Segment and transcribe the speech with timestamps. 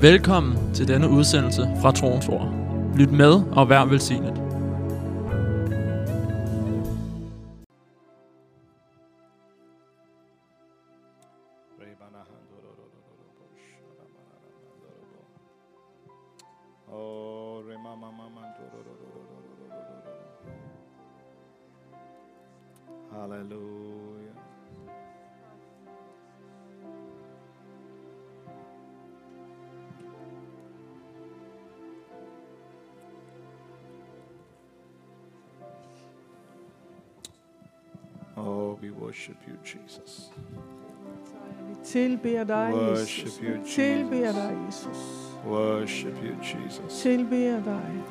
[0.00, 2.54] Velkommen til denne udsendelse fra Troens Ord.
[2.96, 4.47] Lyt med og vær velsignet.
[42.48, 43.40] Dig, Worship Jesus.
[43.42, 43.74] you, Jesus.
[43.74, 44.98] tilbeder dig, Jesus.
[45.46, 47.02] Worship you, Jesus.
[47.02, 48.02] Tilbeder dig.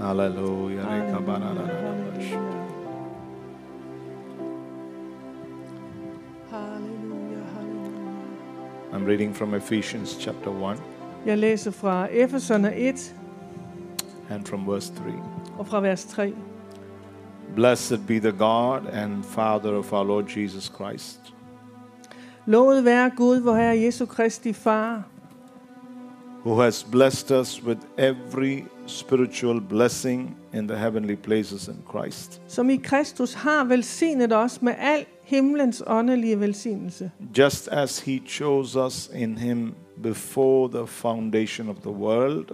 [0.00, 0.82] Hallelujah.
[0.82, 2.30] Halleluja, Rekabarararabash.
[2.30, 2.60] halleluja.
[6.50, 8.92] Halleluja, halleluja.
[8.92, 10.78] I'm reading from Ephesians chapter 1
[11.26, 13.14] Jeg læser fra Efeserne 1
[14.30, 15.04] and from verse 3.
[15.58, 16.32] og fra vers 3.
[17.54, 21.34] Blessed be the God and Father of our Lord Jesus Christ,
[22.50, 25.02] Lovet være Gud, vor Herre Jesu Kristi Far,
[26.44, 32.70] who has blessed us with every spiritual blessing in the heavenly places in Christ, som
[32.70, 37.10] i Kristus har velsignet os med al himlens åndelige velsignelse.
[37.38, 42.44] just as He chose us in Him before the foundation of the world,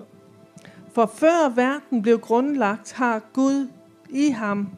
[0.92, 3.68] For før verden blev grundlagt, har Gud
[4.10, 4.68] i ham.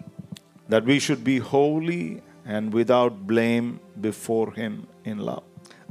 [0.70, 2.16] That we should be holy
[2.46, 3.72] and without blame
[4.02, 4.72] before Him
[5.10, 5.40] in love.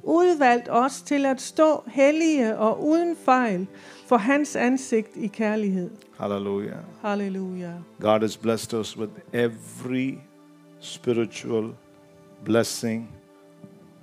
[0.03, 3.67] udvalgt os til at stå hellige og uden fejl
[4.07, 5.89] for hans ansigt i kærlighed.
[6.19, 6.77] Hallelujah.
[7.01, 7.71] Halleluja.
[8.01, 10.17] God has blessed us with every
[10.79, 11.73] spiritual
[12.45, 13.09] blessing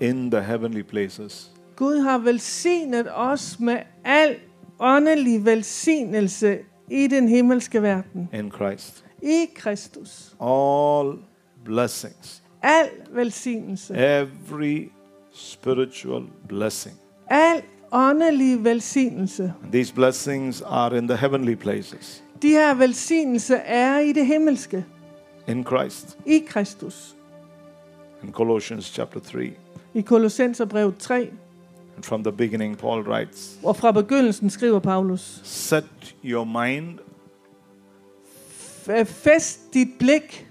[0.01, 1.51] in the heavenly places.
[1.77, 4.37] Gud har velsignet os med al
[4.79, 6.59] åndelig velsignelse
[6.91, 8.29] i den himmelske verden.
[8.35, 9.05] in Christ.
[9.23, 10.35] I Kristus.
[10.41, 11.15] All
[11.65, 13.95] blessings, Al velsignelse.
[13.95, 14.91] every
[15.35, 16.95] spiritual blessing.
[17.31, 17.63] Al
[17.93, 19.55] åndelig velsignelse.
[19.63, 24.85] And these blessings are in the heavenly places De her velsignelser er i det himmelske.
[25.49, 26.19] in Christ.
[26.27, 27.17] I Kristus.
[28.23, 29.53] In Colossians chapter 3.
[29.95, 31.15] I Kolossenserbrevet 3.
[31.97, 35.41] And from the beginning, Paul writes, Og fra begyndelsen skriver Paulus.
[35.45, 35.85] Set
[36.25, 36.99] your mind
[38.89, 40.47] "F- Fæst dit blik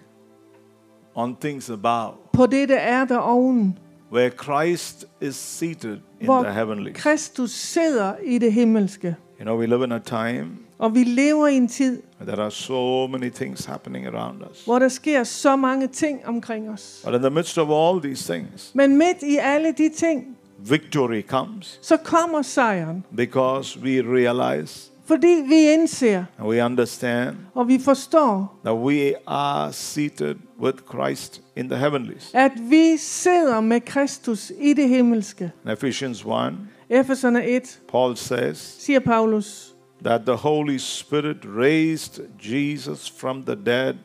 [1.15, 3.77] on things above, på det, der er deroven.
[4.13, 6.95] Where Christ is seated in Hvor the heavenlies.
[6.97, 9.15] Kristus sidder i det himmelske.
[9.39, 10.47] You know, we live in a time
[10.79, 14.65] Og vi lever i en tid, where there are so many things happening around us.
[14.65, 17.01] hvor der sker så mange ting omkring os.
[17.05, 21.21] But in the midst of all these things, Men midt i alle de ting, victory
[21.27, 23.03] comes så kommer sejren.
[23.15, 29.73] because we realize Fordi vi indser, and we understand og vi forstår, that we are
[29.73, 32.31] seated with Christ in the heavenlies.
[32.33, 35.51] at vi sidder med Kristus i det himmelske.
[35.65, 36.53] In Ephesians 1,
[36.89, 39.73] Efeserne 1, Paul says siger Paulus,
[40.03, 43.95] that the Holy Spirit raised Jesus from the dead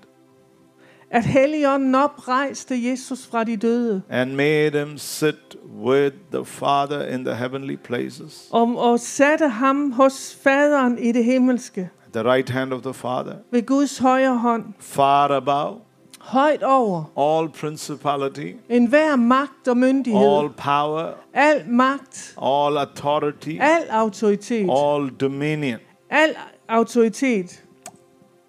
[1.11, 7.25] at Helligånden oprejste Jesus fra de døde, and made him sit with the Father in
[7.25, 12.51] the heavenly places, og, og satte ham hos faderen i det himmelske, at the right
[12.51, 15.79] hand of the Father, ved Guds højre hånd, far above.
[16.21, 17.05] Højt over.
[17.19, 24.71] All principality, en hver magt og myndighed, all power, al magt, all authority, al autoritet,
[24.71, 25.79] all dominion.
[26.11, 26.37] al
[26.69, 27.65] autoritet.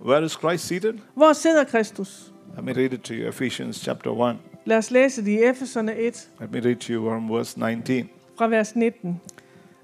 [0.05, 0.93] Where is Christ seated?
[1.15, 2.31] Hvor sidder Kristus?
[2.59, 3.27] Let me read it to you.
[3.27, 4.37] Ephesians chapter 1.
[4.65, 8.09] Lad os læse det i Efeserne 1 Let me read to you from verse 19.
[8.37, 9.21] fra vers 19.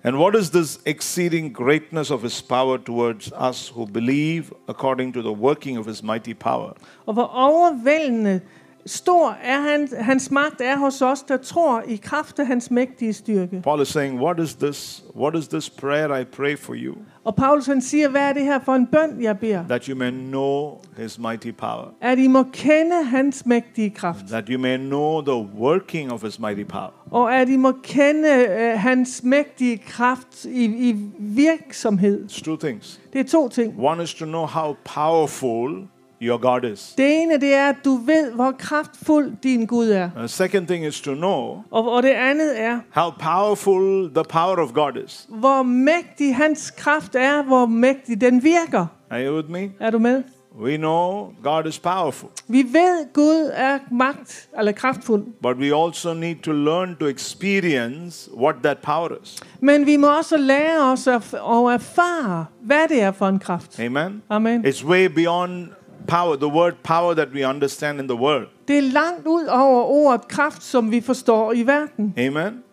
[0.03, 5.21] And what is this exceeding greatness of his power towards us who believe according to
[5.21, 6.73] the working of his mighty power?
[7.05, 8.41] Og hvor overvældende
[8.85, 13.13] stor er han, hans magt er hos os, der tror i kraft af hans mægtige
[13.13, 13.61] styrke.
[13.63, 15.03] Paul is saying, What is this?
[15.15, 16.95] What is this prayer I pray for you?
[17.25, 19.63] Og Paulus han siger, hvad er det her for en bøn, jeg beder?
[19.67, 21.85] That you may know his mighty power.
[22.01, 24.25] At I må kende hans mægtige kraft.
[24.27, 26.91] That you may know the working of his mighty power.
[27.11, 32.25] Og at I må kende uh, hans mægtige kraft i, i virksomhed.
[32.29, 33.01] It's two things.
[33.13, 33.75] Det er to ting.
[33.79, 35.87] One is to know how powerful
[36.25, 36.93] your God is.
[36.97, 40.09] Det ene, det er, at du ved, hvor kraftfuld din Gud er.
[40.17, 44.57] The second thing is to know Og, og det andet er, how powerful the power
[44.57, 45.25] of God is.
[45.29, 48.85] hvor mægtig hans kraft er, hvor mægtig den virker.
[49.09, 49.71] Are you with me?
[49.79, 50.23] Er du med?
[50.61, 55.23] We know God is powerful, Vi ved, Gud er magt, eller kraftfuld.
[55.43, 59.39] but we also need to learn to experience what that power is.
[59.59, 63.79] Men vi må også lære os at, at erfare, hvad det er for en kraft.
[63.79, 64.21] Amen.
[64.29, 64.65] Amen.
[64.65, 65.67] It's way beyond
[66.07, 68.47] power, the word power that we understand in the world.
[68.67, 72.13] Det er langt ud over ordet kraft, som vi forstår i verden.
[72.17, 72.63] Amen.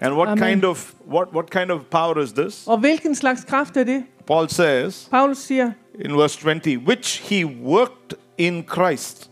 [0.00, 0.50] And what Amen.
[0.50, 2.66] kind of what what kind of power is this?
[2.66, 4.04] Og hvilken slags kraft er det?
[4.26, 5.72] Paul says Paulus siger
[6.04, 9.30] in verse 20, which he worked in Christ.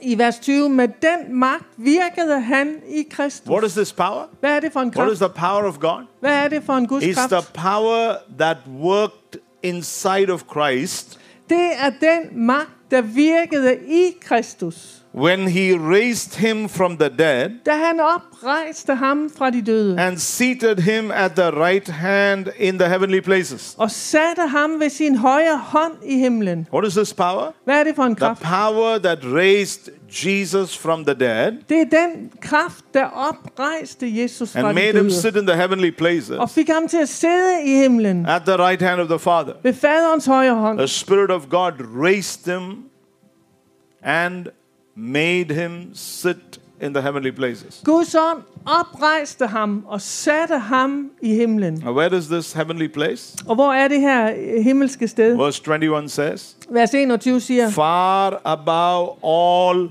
[0.00, 3.50] i vers 20, med den magt virkede han i Kristus.
[3.50, 4.24] What is this power?
[4.40, 5.06] Hvad er det for en kraft?
[5.06, 6.06] What is the power of God?
[6.20, 11.18] Hvad er det for en Guds It's the power that worked inside of Christ
[11.48, 15.03] Det er den magt, der virkede i Kristus.
[15.16, 20.16] When he raised him from the dead Da han oprejste ham fra de døde and
[20.18, 23.74] seated him at the right hand in the heavenly places.
[23.78, 26.66] og satte ham ved sin højre hånd i himlen.
[26.72, 27.52] What is this power?
[27.64, 28.42] Hvad er det for en The kraft?
[28.42, 34.58] power that raised Jesus from the dead Det er den kraft, der oprejste Jesus fra
[34.58, 37.08] and de made him døde sit in the heavenly og places fik ham til at
[37.08, 39.52] sidde i himlen at the right hand of the Father.
[39.62, 40.78] ved faderens højre hånd.
[40.78, 41.72] The Spirit of God
[42.04, 42.84] raised him
[44.02, 44.46] and
[44.96, 47.80] made him sit in the heavenly places.
[47.84, 51.74] Guds ånd oprejste ham og satte ham i himlen.
[51.74, 53.36] Now, where is this heavenly place?
[53.46, 54.32] Og hvor er det her
[54.62, 55.36] himmelske sted?
[55.36, 59.90] Verse 21 says, Vers 21 siger, Far above all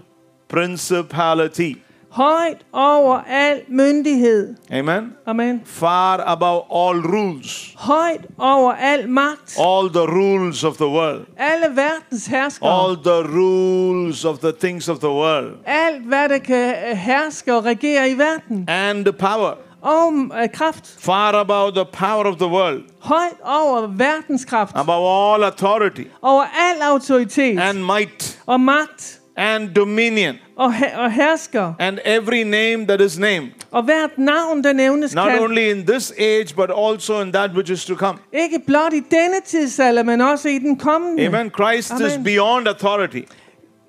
[0.50, 1.74] principality.
[2.14, 4.56] Højt over al myndighed.
[4.72, 5.14] Amen.
[5.26, 5.62] Amen.
[5.66, 7.74] Far above all rules.
[7.78, 9.58] Højt over al magt.
[9.60, 11.26] All the rules of the world.
[11.38, 12.70] Alle verdens herskere.
[12.70, 15.54] All the rules of the things of the world.
[15.66, 18.66] Alt, hvad der kan øh, herske og regere i verden.
[18.68, 19.54] And the power.
[19.82, 20.96] Og øh, kraft.
[21.00, 22.82] Far above the power of the world.
[23.00, 24.72] Højt over verdens kraft.
[24.76, 26.04] Above all authority.
[26.22, 27.60] Over al autoritet.
[27.60, 28.40] And might.
[28.46, 29.20] Og magt.
[29.38, 30.36] And dominion.
[30.56, 31.74] Og, og hersker.
[31.80, 33.50] And every name that is named.
[33.72, 37.52] Og hvert navn, der nævnes, Not kan only in this age, but also in that
[37.52, 38.18] which is to come.
[38.34, 41.26] ikke blot i denne tidsalder, men også i den kommende.
[41.26, 41.52] Amen.
[41.62, 42.24] Christ is Amen.
[42.24, 43.22] beyond authority.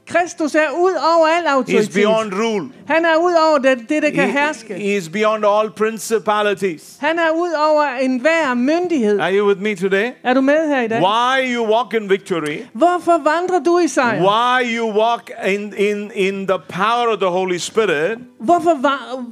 [0.07, 1.95] Kristus er ud over al He is autoritet.
[1.95, 2.69] beyond rule.
[2.87, 4.75] Han er ud over det, det der kan He, herske.
[4.75, 6.97] he is beyond all principalities.
[7.01, 9.21] Han er ud over enhver myndighed.
[9.21, 10.11] Are you with me today?
[10.25, 11.03] Er du med her i dag?
[11.03, 12.59] Why you walk in victory?
[12.73, 14.21] Hvorfor vandrer du i sejr?
[14.23, 18.75] Why you walk in, in, in the power of the Holy Spirit Hvorfor,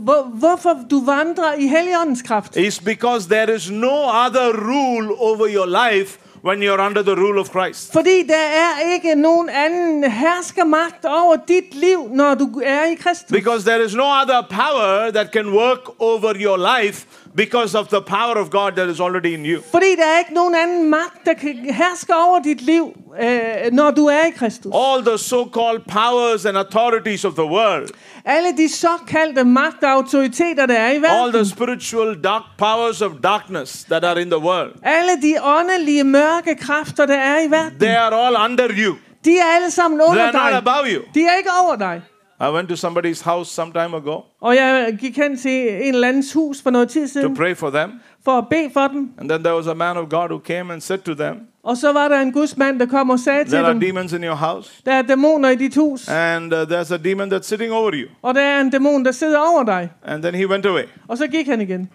[0.04, 2.56] hvor, hvorfor du vandrer i Helligåndens kraft?
[2.56, 7.40] is because there is no other rule over your life when you're under the rule
[7.40, 7.92] of Christ.
[7.92, 13.30] Fordi der er ikke nogen anden herskermagt over dit liv, når du er i Kristus.
[13.30, 17.06] Because there is no other power that can work over your life
[17.36, 19.62] because of the power of God that is already in you.
[19.70, 22.92] Fordi der er ikke nogen anden magt, der kan herske over dit liv,
[23.22, 23.28] øh,
[23.72, 24.72] når du er i Kristus.
[24.74, 27.88] All the so called powers and authorities of the world,
[28.24, 31.32] Alle de såkaldte magt og autoriteter, der er i all verden.
[31.32, 36.54] the spiritual dark powers of darkness that are in the world, Alle de åndelige mørke
[36.60, 37.78] kræfter, der er i verden.
[37.80, 38.94] they are all under you.
[39.24, 40.72] De er alle sammen They under are not dig.
[40.72, 41.02] above you.
[41.14, 42.02] De er ikke over dig.
[42.48, 46.08] I went to somebody's house some time ago Og jeg gik hen til en eller
[46.08, 47.90] andens hus for noget tid to siden, pray for them.
[48.24, 49.10] for at bede for dem.
[49.18, 51.76] And then there was a man of God who came and said to them, Og
[51.76, 54.24] så var der en gudsmand, der kom og sagde til There are dem, demons in
[54.24, 57.72] your house, der er dæmoner i dit hus, and uh, there's a demon that's sitting
[57.72, 58.08] over you.
[58.22, 59.90] og der er en dæmon, der sidder over dig.
[60.04, 60.84] And then he went away.
[61.08, 61.88] Og så gik han igen.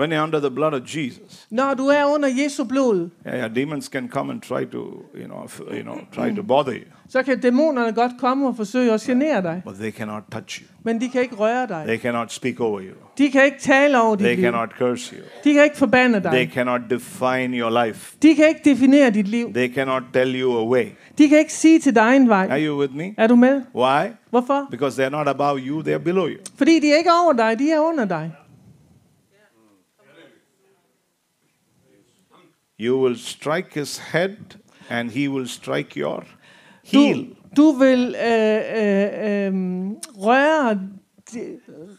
[0.00, 3.54] When you're under the blood of Jesus, Når du er under Jesu blod, yeah, yeah,
[3.54, 4.78] demons can come and try to,
[5.14, 8.92] you know, you know, try to bother you, så kan dæmonerne godt komme og forsøge
[8.92, 9.62] at genere dig.
[9.64, 10.66] but they cannot touch you.
[10.84, 11.82] Men de kan ikke røre dig.
[11.86, 12.94] They cannot speak over you.
[13.18, 14.44] De kan ikke tale over dit They liv.
[14.44, 15.22] cannot curse you.
[15.44, 16.50] De kan ikke forbande They dig.
[16.54, 18.16] cannot define your life.
[18.22, 19.52] De kan ikke definere dit liv.
[19.54, 20.84] They cannot tell you a way.
[21.18, 22.66] De kan ikke sige til dig en Are vej.
[22.66, 23.14] you with me?
[23.18, 23.62] Er du med?
[23.74, 24.08] Why?
[24.30, 24.66] Hvorfor?
[24.70, 26.38] Because they're not above you, they're below you.
[26.56, 28.32] Fordi de er ikke over dig, de er under dig.
[32.80, 34.30] You will strike his head,
[34.88, 36.20] and he will strike your
[36.92, 37.26] Du, heel.
[37.56, 39.52] du vil øh, øh, øh,
[40.18, 40.80] røre,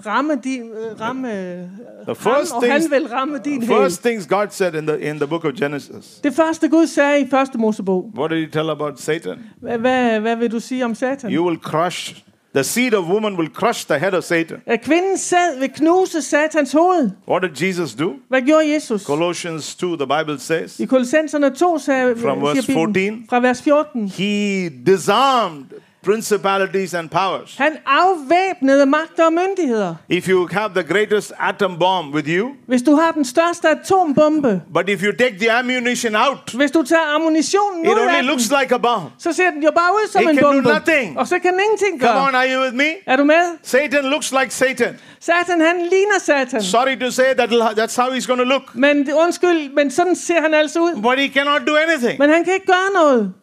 [0.06, 1.68] ramme din, øh, ramme øh,
[2.08, 3.76] ham, first og han things- vil ramme din hæl.
[3.78, 6.20] First things God said in the in the book of Genesis.
[6.24, 8.12] Det første Gud sagde i første Mosebog.
[8.18, 9.40] What did he tell about Satan?
[9.60, 11.32] Hvad, hvad vil du sige om Satan?
[11.34, 12.24] You will crush
[12.54, 14.58] the seed of woman will crush the head of Satan.
[14.66, 17.12] At kvinden sæd vil knuse Satans hoved.
[17.28, 18.14] What did Jesus do?
[18.30, 19.02] Hvad gjorde Jesus?
[19.04, 23.26] Colossians 2, the Bible says, I Kolossenserne 2 sagde, From verse siger Bibelen, 14.
[23.30, 24.08] fra vers 14.
[24.08, 25.66] he disarmed
[26.04, 27.56] principalities and powers.
[27.58, 29.96] Han afvæbnede magter og myndigheder.
[30.10, 34.62] If you have the greatest atom bomb with you, Hvis du har den største atombombe,
[34.74, 38.26] but if you take the ammunition out, hvis du tager ammunitionen it ud only af
[38.26, 39.04] looks den, like a bomb.
[39.18, 41.20] så ser den jo bare ud som It en can do nothing.
[41.20, 42.42] Og så kan den ingenting Come on, gøre.
[42.42, 42.90] are you with me?
[43.06, 43.44] Er du med?
[43.64, 44.98] Satan looks like Satan.
[45.20, 46.62] Satan, han ligner Satan.
[46.64, 48.76] Sorry to say that that's how he's going to look.
[48.76, 51.02] Men undskyld, men sådan ser han altså ud.
[51.02, 52.20] But he cannot do anything.
[52.20, 53.34] Men han kan ikke gøre noget.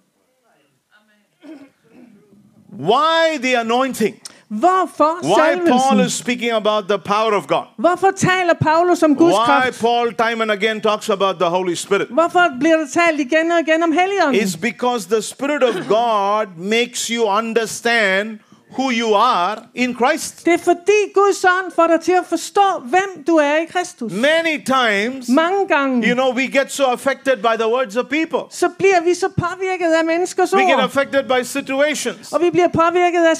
[2.78, 4.20] Why the anointing?
[4.48, 7.66] Hvorfor Why Paul is speaking about the power of God?
[7.76, 9.80] Hvorfor taler Paulus om Guds Why kraft?
[9.80, 12.08] Paul time and again talks about the Holy Spirit?
[12.08, 14.42] Hvorfor bliver der talt igen og igen om Helligånden?
[14.42, 18.38] It's because the Spirit of God makes you understand
[18.76, 20.44] who you are in Christ.
[20.44, 24.12] Det er fordi Guds ånd får dig til at forstå, hvem du er i Kristus.
[24.12, 28.40] Many times, Mange gange, you know, we get so affected by the words of people.
[28.50, 32.32] så bliver vi så påvirket af menneskers We get affected by situations.
[32.32, 33.36] Og vi bliver påvirket af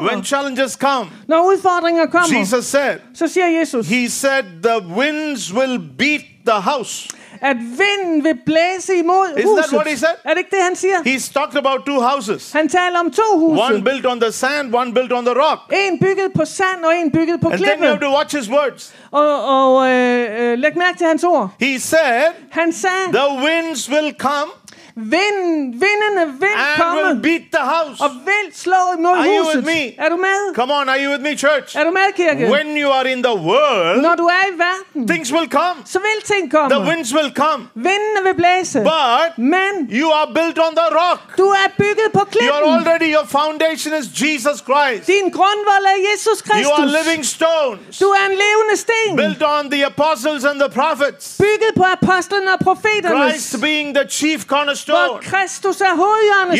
[0.00, 5.52] When challenges come, Når udfordringer kommer, Jesus said, så siger Jesus, He said, the winds
[5.54, 7.08] will beat the house.
[7.50, 9.72] At vinden vil blæse imod Is that huset.
[9.72, 10.14] what he said?
[10.24, 10.98] Er det ikke det, han siger?
[11.10, 12.52] He's talked about two houses.
[12.52, 13.28] Han taler om to
[13.68, 15.60] One built on the sand, one built on the rock.
[15.72, 18.48] En bygget på sand og en bygget på And then you have to watch his
[18.50, 18.94] words.
[19.10, 21.50] Og, og øh, øh, læg mærke til hans ord.
[21.60, 24.50] He said, Han sagde, the winds will come
[24.96, 27.98] vinden, vindene vil and komme will beat the house.
[28.04, 29.80] og vil slå imod Are you with me?
[30.04, 30.54] Er du med?
[30.54, 31.76] Come on, are you with me, church?
[31.78, 32.50] Er du med, kirke?
[32.50, 35.76] When you are in the world, Når du er i verden, things will come.
[35.84, 36.70] så vil ting komme.
[36.74, 37.60] The winds will come.
[37.74, 38.78] Vindene vil blæse.
[38.94, 41.20] But Men you are built on the rock.
[41.36, 45.02] du er bygget på You are already, your foundation is Jesus Christ.
[45.14, 47.98] Din grundvold er Jesus You are living stones.
[47.98, 49.16] Du er en levende sten.
[49.16, 51.24] Built on the apostles and the prophets.
[51.38, 53.30] Bygget på apostlene og profeterne.
[53.30, 54.83] Christ being the chief Hvor
[55.22, 55.94] Kristus er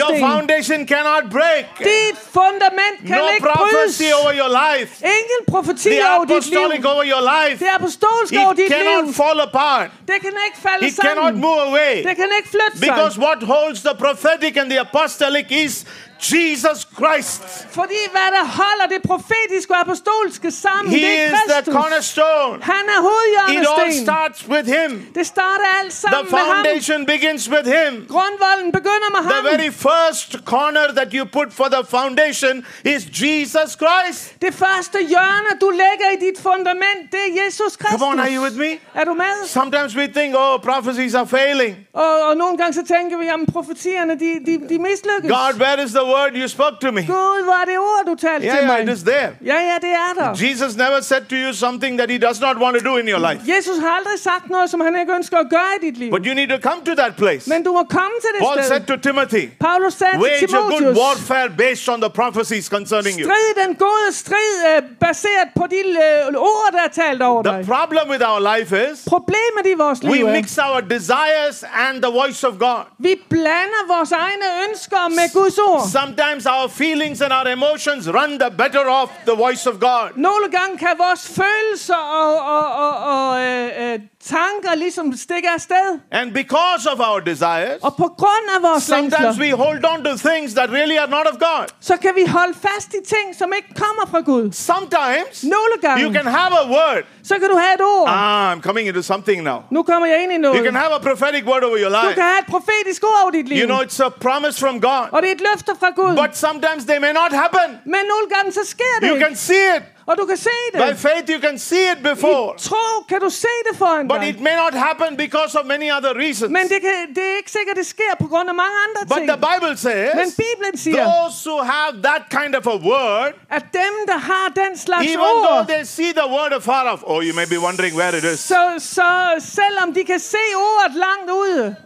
[0.03, 1.65] Your foundation cannot break.
[1.79, 3.71] Dit fundament kan No ikke brydes.
[3.71, 4.91] prophecy over your life.
[5.19, 6.37] Ingen profeti The over dit liv.
[6.37, 7.57] apostolic over your life.
[7.65, 8.77] Det apostolske over It dit liv.
[8.77, 9.89] cannot fall apart.
[10.11, 11.95] Det kan ikke falde It cannot move away.
[12.09, 12.89] Det kan ikke flytte sig.
[12.89, 15.75] Because what holds the prophetic and the apostolic is
[16.21, 17.43] Jesus Christ.
[17.79, 21.75] Fordi hvad der holder det profetiske og apostolske sammen, He det er is the Kristus.
[21.75, 22.59] cornerstone.
[22.63, 24.05] Han er It all hovedhjørnesten.
[24.07, 24.91] starts with Him.
[25.15, 26.49] Det starter alt The sammen med ham.
[26.55, 27.93] foundation begins with Him.
[28.15, 29.45] Grundvolden begynder med The ham.
[29.53, 32.55] very first corner that you put for the foundation
[32.95, 34.21] is Jesus Christ.
[34.47, 38.01] Det første hjørne, du lægger i dit fundament, det er Jesus Kristus.
[38.01, 38.71] Come on, are you with me?
[39.01, 39.35] Er du med?
[39.47, 41.73] Sometimes we think, oh, prophecies are failing.
[41.95, 45.31] Og, og nogle gange så tænker vi, at profetierne, de, de, de mislykkes.
[45.39, 47.03] God, where is the word you spoke to me?
[47.07, 48.93] Gud, hvor er det ord, du talte Yeah, til yeah, mig.
[48.93, 49.29] it is there.
[49.51, 50.31] Ja, ja, det er der.
[50.47, 53.23] Jesus never said to you something that he does not want to do in your
[53.29, 53.41] life.
[53.57, 56.11] Jesus har aldrig sagt noget, som han ikke ønsker at gøre i dit liv.
[56.17, 57.45] But you need to come to that place.
[57.53, 58.69] Men du må komme til det Paul sted.
[58.73, 63.15] said to Timothy, Paulus sagde til wage a good warfare based on the prophecies concerning
[63.21, 63.27] you.
[63.29, 67.53] strid den gode strid øh, baseret på de øh, ord, der er talt over The
[67.57, 67.67] dig.
[67.77, 71.57] problem with our life is Problemet i vores we er, mix our desires
[71.89, 72.81] and the voice of God.
[72.99, 75.83] vi blander vores egne ønsker med Guds ord.
[75.99, 80.07] Sometimes our feelings and our emotions run the better off the voice of God.
[80.17, 85.87] Nogle gange kan vores følelser og, og, og, og øh, øh, tanker ligesom stikke afsted.
[86.13, 89.99] And because of our desires, Og på grund af vores sometimes længsler, we hold on
[90.05, 91.67] to things that really are not of God.
[91.81, 94.53] så kan vi holde fast i ting, som ikke kommer fra Gud.
[94.53, 97.03] Sometimes Nogle gange, you can have a word.
[97.31, 98.09] så kan du have et ord.
[98.09, 99.59] Ah, I'm coming into something now.
[99.71, 100.57] Nu kommer jeg ind i noget.
[100.59, 102.15] You can have a prophetic word over your Du life.
[102.15, 103.59] kan have et profetisk ord over dit liv.
[103.63, 105.05] You know, it's a promise from God.
[105.15, 106.17] Og det er et løfte fra Gud.
[106.17, 107.79] But sometimes they may not happen.
[107.85, 109.83] Men nogle gange så sker det You can see it.
[110.07, 110.81] Og du kan se det.
[110.89, 112.55] By faith, you can see it before.
[112.57, 114.29] I tro kan du se det foran But dig.
[114.29, 116.51] it may not happen because of many other reasons.
[116.53, 119.17] Men det, kan, det er ikke sikkert, det sker på grund af mange andre But
[119.17, 119.29] ting.
[119.35, 123.65] the Bible says, Men Bibelen siger, those who have that kind of a word, at
[123.73, 127.35] dem, der har den slags even though they see the word afar off, oh, you
[127.41, 131.77] may be wondering where it is, så, så selvom de kan se ordet langt ude,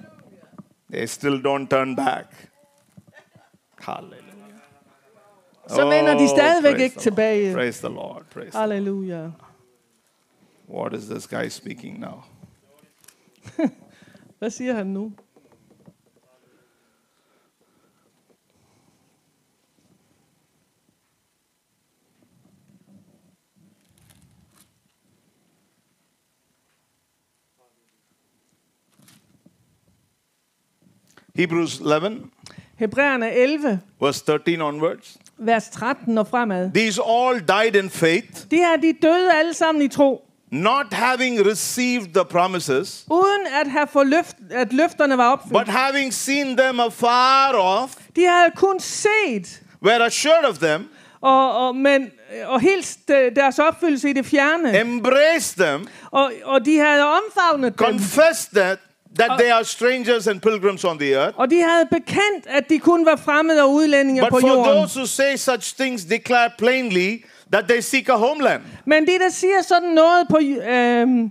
[0.93, 2.25] they still don't turn back.
[3.89, 4.61] Hallelujah.
[5.69, 7.15] så vender de oh, stadigvæk praise ikke the Lord.
[7.15, 7.55] tilbage.
[7.55, 8.25] Praise the Lord.
[8.31, 9.31] Praise the Halleluja.
[10.69, 12.23] What is this guy speaking now?
[14.39, 15.13] Hvad siger han nu?
[31.39, 32.31] Hebrews 11,
[32.79, 35.17] Hebræerne 11, verse 13 onwards.
[35.39, 36.71] vers 13 og fremad.
[36.75, 41.47] These all died in faith, De her, de døde alle sammen i tro, not having
[41.47, 45.53] received the promises, uden at have fået løft, at løfterne var opfyldt.
[45.59, 50.89] but having seen them afar off, De havde kun set, were assured of them,
[51.21, 52.11] og, og, men,
[52.47, 54.81] og helt de- deres opfyldelse i det fjerne.
[54.81, 57.87] embraced them, Og, og de havde omfavnet dem.
[57.87, 58.79] confessed that,
[59.19, 61.35] that they are strangers and pilgrims on the earth.
[61.39, 64.65] Og de havde bekendt, at de kun var fremmede og udlændinge But på for jorden.
[64.75, 68.63] those who say such things, declare plainly that they seek a homeland.
[68.87, 70.39] Men de, der siger sådan noget, på,
[70.73, 71.31] øhm,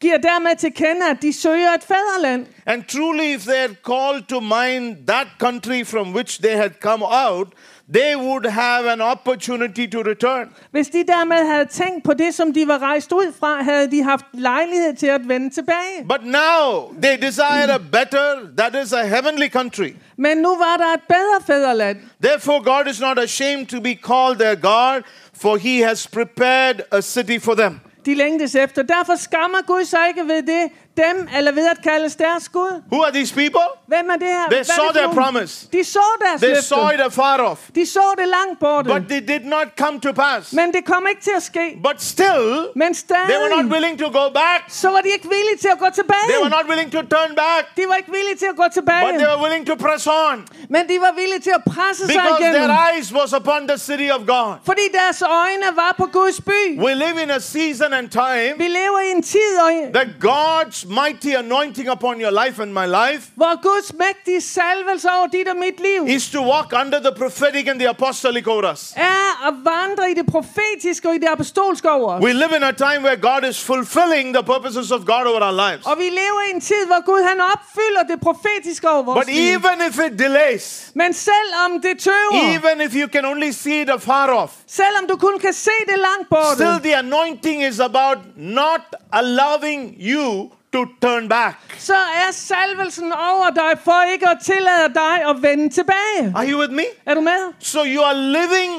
[0.00, 2.46] giver dermed til kende, at de søger et fædreland.
[2.66, 7.04] And truly, if they had called to mind that country from which they had come
[7.04, 7.48] out,
[7.92, 10.48] they would have an opportunity to return.
[10.70, 14.02] Hvis de dermed havde tænkt på det, som de var rejst ud fra, havde de
[14.02, 16.04] haft lejlighed til at vende tilbage.
[16.08, 19.92] But now they desire a better, that is a heavenly country.
[20.16, 21.98] Men nu var der et bedre fædreland.
[22.22, 25.02] Therefore, God is not ashamed to be called their God,
[25.40, 27.80] for he has prepared a city for them.
[28.06, 28.82] De længtes efter.
[28.82, 32.82] Derfor skammer Gud sig ikke ved det, dem, eller ved at kaldes deres Gud.
[32.92, 33.66] Who are these people?
[33.86, 34.46] Hvem er det her?
[34.50, 35.68] They saw their promise.
[35.72, 36.62] De så deres They løfte.
[36.68, 37.60] saw it afar off.
[37.74, 38.88] De så det langt borte.
[38.94, 40.52] But they did not come to pass.
[40.52, 41.66] Men det kom ikke til at ske.
[41.88, 42.48] But still,
[42.82, 44.60] Men they were not stadig, willing to go back.
[44.68, 46.26] så var de ikke villige til at gå tilbage.
[46.32, 47.62] They were not willing to turn back.
[47.76, 49.04] De var ikke villige til at gå tilbage.
[49.06, 50.36] But they were willing to press on.
[50.74, 52.60] Men de var villige til at presse sig Because igennem.
[52.62, 54.52] their eyes was upon the city of God.
[54.70, 56.62] Fordi deres øjne var på Guds by.
[56.86, 60.83] We live in a season and time Vi lever i en tid, og that God's
[60.86, 65.56] mighty anointing upon your life and my life hvor Guds mægtige salvelse over dit og
[65.56, 68.92] mit liv is to walk under the prophetic and the apostolic over us.
[68.96, 72.22] er at vandre i det profetiske og i det apostolske over os.
[72.22, 75.56] We live in a time where God is fulfilling the purposes of God over our
[75.68, 75.86] lives.
[75.86, 79.34] Og vi lever i en tid, hvor Gud han opfylder det profetiske over vores But
[79.34, 79.54] liv.
[79.54, 83.90] even if it delays, Men selvom det tøver, even if you can only see it
[83.90, 88.18] afar off, selvom du kun kan se det langt borte, still the anointing is about
[88.36, 88.80] not
[89.12, 91.56] allowing you to turn back.
[91.78, 96.32] så er salvelsen over dig for ikke at tillade dig at vende tilbage.
[96.36, 96.84] Are you with me?
[97.06, 97.52] Er du med?
[97.60, 98.72] So you are living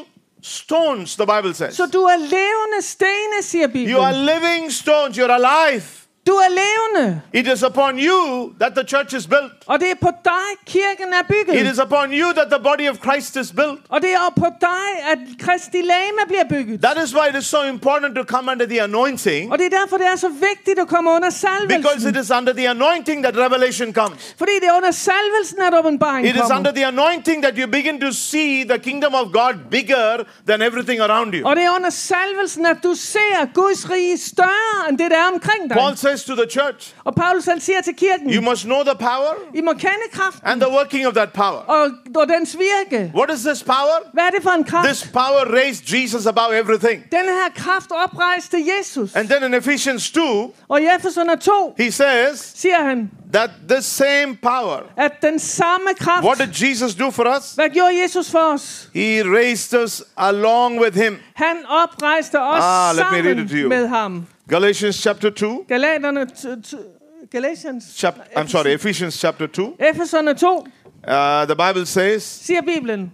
[0.44, 1.76] stones, the Bible says.
[1.76, 4.42] Så du er levende stene, siger You are Bibelen.
[4.42, 5.84] living stones, you're alive.
[6.28, 7.22] Du er levende.
[7.34, 9.52] It is upon you that the church is built.
[9.66, 11.72] Og det er på dig, kirken er bygget.
[11.72, 13.80] is upon you that the body of Christ is built.
[13.90, 16.82] Og det er på dig, at Kristi lame bliver bygget.
[16.82, 19.80] That is why it is so important to come under the anointing Og det er
[19.80, 21.30] derfor, det er så vigtigt at komme under
[21.68, 22.22] because it salvelsen.
[22.24, 24.36] is under the anointing that revelation comes.
[24.38, 28.00] Fordi det er under salvelsen, at åbenbaringen It is under the anointing that you begin
[28.02, 31.48] to see the kingdom of God bigger than everything around you.
[31.48, 35.28] Og det er under salvelsen, at du ser Guds rige større end det, der er
[35.34, 35.78] omkring dig.
[35.78, 38.96] Paul says to the church, Og Paulus han siger til kirken, you must know the
[39.00, 41.60] power I må kende kraften and the working of that power.
[41.68, 43.12] og, og dens virke.
[43.16, 43.98] What is this power?
[44.14, 44.88] Hvad er det for en kraft?
[44.88, 47.04] This power raised Jesus above everything.
[47.12, 49.16] Den her kraft oprejste Jesus.
[49.16, 53.82] And then in Ephesians 2, Og i Efeserne 2 he says siger han, that the
[53.82, 57.52] same power, at den samme kraft, what did Jesus do for us?
[57.56, 58.90] hvad gjorde Jesus for os?
[58.94, 61.18] He raised us along with him.
[61.36, 63.70] Han oprejste os Ah, let me read it to you.
[63.70, 64.26] med ham.
[64.50, 66.28] Galatians chapter 2, Galaterne,
[67.32, 69.76] Galatians, chap- I'm sorry, Ephesians chapter 2.
[69.80, 70.66] Efeserne 2
[71.08, 73.12] Uh, the Bible says, siger Bibelen,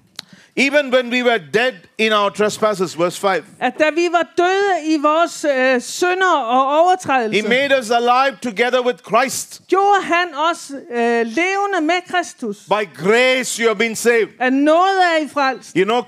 [0.55, 4.85] even when we were dead in our trespasses, verse 5, at da vi var døde
[4.85, 7.41] i vores øh, synder og overtrædelser.
[7.41, 9.61] He made us alive together with Christ.
[9.67, 12.57] gjorde han os øh, levende med Kristus.
[12.69, 14.29] By grace you have been saved.
[14.39, 15.75] At noget er I frelst.
[15.75, 16.01] You know,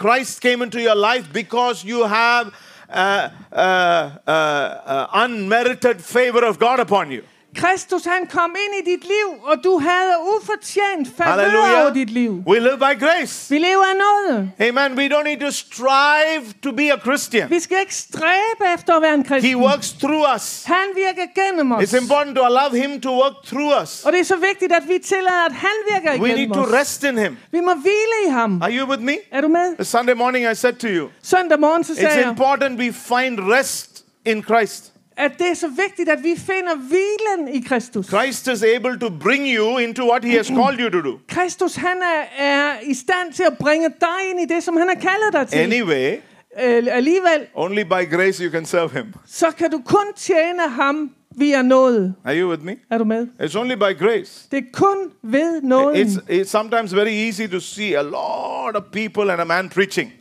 [0.00, 2.46] Christ came into your life because you have
[2.88, 7.24] uh, uh, uh, uh, unmerited favor of God upon you.
[7.56, 12.42] Kristus han kom ind i dit liv, og du havde ufortjent favør over dit liv.
[12.46, 13.50] We live by grace.
[13.50, 14.50] Vi lever af noget.
[14.60, 14.98] Amen.
[14.98, 17.50] We don't need to strive to be a Christian.
[17.50, 19.56] Vi skal ikke stræbe efter at være en He kristen.
[19.56, 20.64] works through us.
[20.66, 21.82] Han virker gennem os.
[21.94, 24.02] It's important to allow Him to work through us.
[24.04, 26.60] Og det er så vigtigt, at vi tillader, at han virker We need igennem to
[26.60, 26.72] os.
[26.72, 27.36] rest in Him.
[27.52, 28.62] Vi må hvile i ham.
[28.62, 29.16] Are you with me?
[29.32, 29.84] Er du med?
[29.84, 33.38] Sunday morning I said to you, Søndag morgen så sagde it's jeg, important we find
[33.52, 34.90] rest in Christ.
[35.16, 38.06] At det er så vigtigt, at vi finder hvilen i Kristus.
[38.06, 41.18] Christ is able to bring you into what He has called you to do.
[41.28, 44.88] Kristus han er, er i stand til at bringe dig ind i det, som han
[44.88, 45.58] har kaldet dig til.
[45.58, 46.16] Anyway,
[46.64, 49.04] Øh, alligevel, only by grace you can serve Him.
[49.26, 52.14] så kan du kun tjene ham via noget.
[52.24, 52.76] Are you with me?
[52.90, 53.26] Er du med?
[53.40, 54.48] It's only by grace.
[54.50, 56.04] Det er kun ved noget.
[56.04, 60.12] It's, it's sometimes very easy to see a lot of people and a man preaching.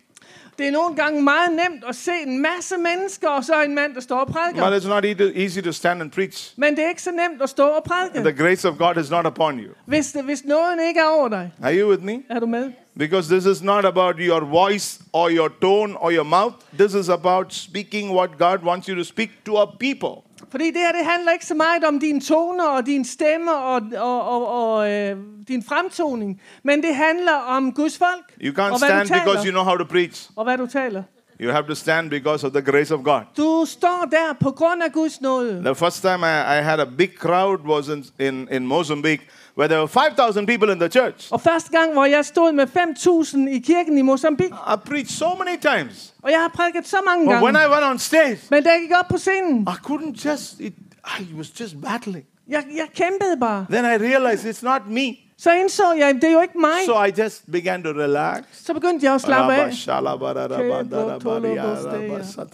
[0.57, 3.95] Det er nogle gange meget nemt at se en masse mennesker, og så en mand,
[3.95, 4.69] der står og prædiker.
[4.69, 6.53] But it's not easy to stand and preach.
[6.57, 9.09] Men det er ikke så nemt at stå og prædike, The grace of God is
[9.11, 9.71] not upon you.
[9.85, 11.51] hvis, det, hvis nåden ikke er over dig.
[11.63, 12.23] Are you with me?
[12.29, 12.71] Er du med?
[12.97, 16.53] Because this is not about your voice or your tone or your mouth.
[16.79, 20.22] This is about speaking what God wants you to speak to a people.
[20.51, 23.81] Fordi det her, det handler ikke så meget om dine toner og din stemme og,
[23.97, 28.79] og, og, og øh, din fremtoning, men det handler om Guds folk You can't og
[28.79, 29.51] hvad du stand because you taler.
[29.51, 30.29] know how to preach.
[30.35, 31.03] Og hvad du taler.
[31.41, 33.21] You have to stand because of the grace of God.
[33.37, 35.63] Du står der på grund af Guds nåde.
[35.65, 39.25] The first time I, I had a big crowd was in, in, in Mozambique,
[39.57, 41.31] where there were 5,000 people in the church.
[41.31, 45.35] Og første gang, hvor jeg stod med 5.000 i kirken i Mozambique, I preached so
[45.35, 46.13] many times.
[46.23, 48.79] og jeg har prædiket så mange But when I went on stage, men da jeg
[48.81, 50.73] gik op på scenen, I couldn't just, it,
[51.19, 52.25] I was just battling.
[52.47, 53.65] jeg, jeg kæmpede bare.
[53.69, 55.15] Then I realized it's not me.
[55.37, 56.85] Så indså jeg, det er jo ikke mig.
[56.85, 58.43] So I just began to relax.
[58.53, 59.73] Så begyndte jeg at slappe af.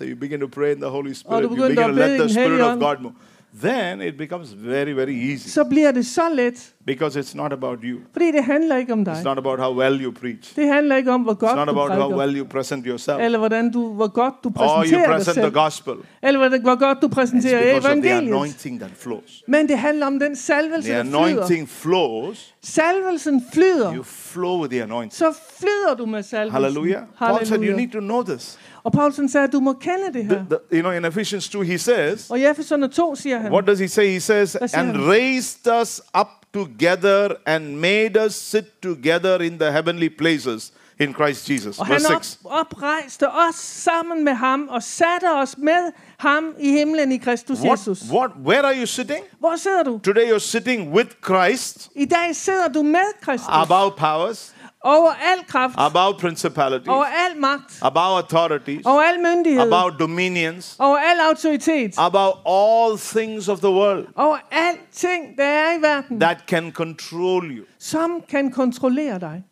[0.02, 1.44] You begin to pray in the Holy Spirit.
[1.44, 2.80] You begin to let the Spirit of.
[2.80, 3.14] God move.
[3.62, 7.80] Then it becomes very, very easy Så bliver det så let, because it's not about
[7.84, 7.98] you.
[8.12, 9.14] fordi det handler ikke om dig.
[9.14, 10.56] It's not about how well you preach.
[10.56, 13.72] Det handler ikke om, hvor It's not about how well you present yourself eller hvordan
[13.72, 15.94] du, hvor godt du or you dig present the gospel.
[16.24, 19.44] eller hvor, godt du It's præsenterer because of the anointing that flows.
[19.48, 22.54] Men det handler om den salvelse, The anointing flows.
[22.64, 23.96] Salvelsen flyder.
[23.96, 25.14] You flow with the anointing.
[25.14, 26.52] Så flyder du med salvelsen.
[26.52, 27.02] Hallelujah.
[27.16, 27.38] Hallelujah.
[27.40, 28.60] Paul said you need to know this.
[28.84, 30.36] Og Paulsen sagde, at du må kende det her.
[30.36, 33.52] The- the- you know, in Ephesians 2, he says, Og i Efeserne 2 siger han,
[33.52, 34.08] What does he say?
[34.12, 35.10] He says, and han?
[35.10, 41.50] raised us up together and made us sit together in the heavenly places in Christ
[41.50, 41.80] Jesus.
[41.80, 42.38] og han Verse op, 6.
[42.46, 47.80] oprejste os sammen med ham og satte os med ham i himlen i Kristus What,
[47.80, 48.02] Jesus.
[48.12, 49.24] what, where are you sitting?
[49.40, 50.00] Hvor sidder du?
[50.04, 53.48] Today you're sitting with Christ I dag sidder du med Kristus.
[53.50, 54.54] above powers,
[54.84, 55.76] Over al kraft.
[55.78, 57.80] above principalities, Over al magt.
[57.82, 59.62] above authorities, Over al myndighed.
[59.74, 61.94] above dominions, Over al autoritet.
[61.98, 67.44] above all things of the world Over alting, der er i verden, that can control
[67.52, 67.66] you.
[67.80, 69.44] som kan kontrollere dig.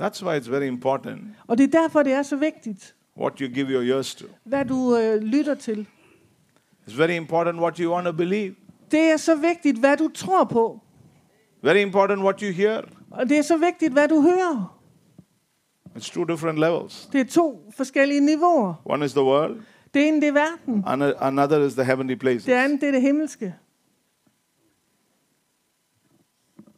[0.00, 3.48] That's why it's very important Og det er derfor, det er så vigtigt, what you
[3.54, 4.24] give your ears to.
[4.44, 5.86] hvad du øh, lytter til.
[6.88, 8.54] It's very important what you want to believe.
[8.90, 10.80] Det er så vigtigt, hvad du tror på.
[11.62, 12.80] Very important what you hear.
[13.10, 14.76] Og det er så vigtigt, hvad du hører.
[15.96, 17.08] It's two different levels.
[17.12, 18.74] Det er to forskellige niveauer.
[18.84, 19.60] One is the world,
[19.94, 20.84] Det ene det er verden.
[20.86, 22.44] ano- another is the heavenly places.
[22.44, 23.54] Det andet det er det himmelske.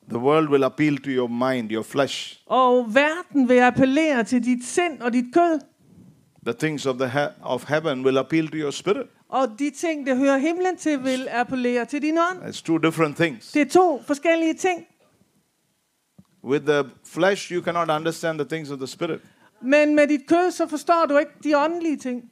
[0.08, 2.40] The world will appeal to your mind, your flesh.
[2.46, 5.60] Og verden vil appellere til dit sind og dit kød.
[6.46, 9.06] The things of the he- of heaven will appeal to your spirit.
[9.28, 12.38] Og de ting, der hører himlen til, vil appellere til din ånd.
[12.42, 13.52] It's two different things.
[13.52, 14.86] Det er to forskellige ting.
[16.44, 19.20] With the flesh, you cannot understand the things of the spirit.
[19.60, 22.22] Men med dit kød, så forstår du ikke de åndelige ting.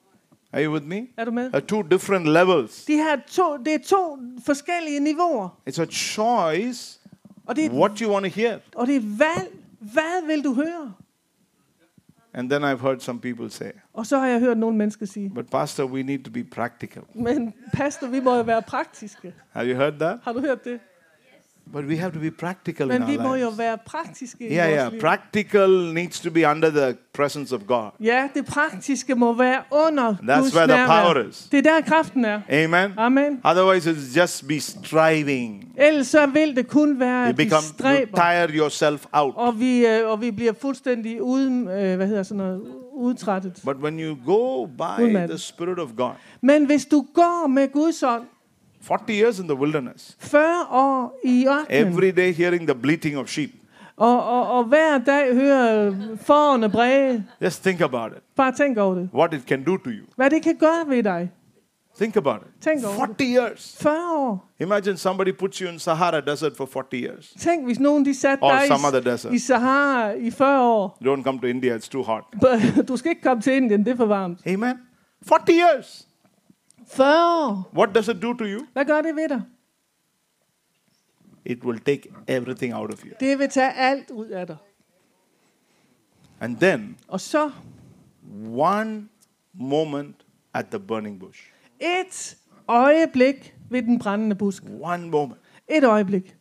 [0.53, 1.07] Are you with me?
[1.17, 1.51] Er du med?
[1.55, 2.85] Are two different levels.
[2.85, 5.49] De her to, det er to forskellige niveauer.
[5.71, 7.01] It's a choice
[7.47, 8.59] Og det, er, what you want to hear.
[8.77, 9.53] og det er valg.
[9.81, 10.93] Hvad vil du høre?
[12.35, 15.31] And then I've heard some people say, Og så har jeg hørt nogle mennesker sige,
[15.35, 17.03] but pastor, we need to be practical.
[17.15, 19.35] men pastor, vi må jo være praktiske.
[19.53, 20.19] Have you heard that?
[20.23, 20.81] Har du hørt det?
[21.73, 23.59] But we have to be practical in Men vi our må jo lives.
[23.59, 24.93] være praktiske i Yeah, vores yeah.
[24.93, 25.01] liv.
[25.01, 27.91] Practical needs to be under the presence of God.
[28.01, 31.13] Ja, det praktiske må være under That's Guds where the nærvær.
[31.13, 31.49] power is.
[31.53, 32.41] Det er der kraften er.
[32.65, 32.93] Amen.
[32.99, 33.41] Amen.
[33.45, 35.65] Otherwise, it's just be striving.
[35.79, 39.35] Ellers så vil det kun være, You at vi become you stræber, tire yourself out.
[39.37, 42.63] og vi, øh, og vi bliver fuldstændig uden, øh, hvad hedder sådan noget,
[42.95, 43.61] udtrættet.
[43.65, 45.29] But when you go by Udmattet.
[45.31, 48.23] the Spirit of God, Men hvis du går med Guds ånd
[48.83, 53.29] 40 years in the wilderness, 40 år i ørkenen, every day hearing the bleating of
[53.29, 53.51] sheep,
[53.97, 58.23] og, og, og hver dag hører forerne bræge, just think about it.
[58.37, 59.09] bare tænk over det.
[59.15, 60.07] What it can do to you.
[60.17, 61.31] Hvad det kan gøre ved dig.
[62.01, 62.63] Think about it.
[62.63, 63.77] Tænk over 40 years.
[63.81, 64.51] 40 år.
[64.61, 67.35] Imagine somebody puts you in Sahara Desert for 40 years.
[67.39, 69.33] Tænk, hvis nogen de satte Or dig some other desert.
[69.35, 70.99] i Sahara i 40 år.
[71.05, 72.23] Don't come to India, it's too hot.
[72.89, 74.39] Du skal ikke komme til Indien, det er for varmt.
[74.47, 74.75] Amen.
[75.29, 76.07] 40 years.
[76.91, 77.71] 40 år.
[77.75, 78.67] What does it do to you?
[78.73, 79.43] Hvad gør det ved dig?
[81.45, 83.13] It will take everything out of you.
[83.21, 84.57] Det vil tage alt ud af dig.
[86.41, 87.51] And then, Og så
[88.53, 89.09] one
[89.55, 90.17] moment
[90.55, 91.53] at the burning bush.
[91.81, 92.37] et
[92.69, 94.63] øjeblik ved den brændende busk.
[94.81, 95.41] One moment.
[95.69, 96.37] Et øjeblik.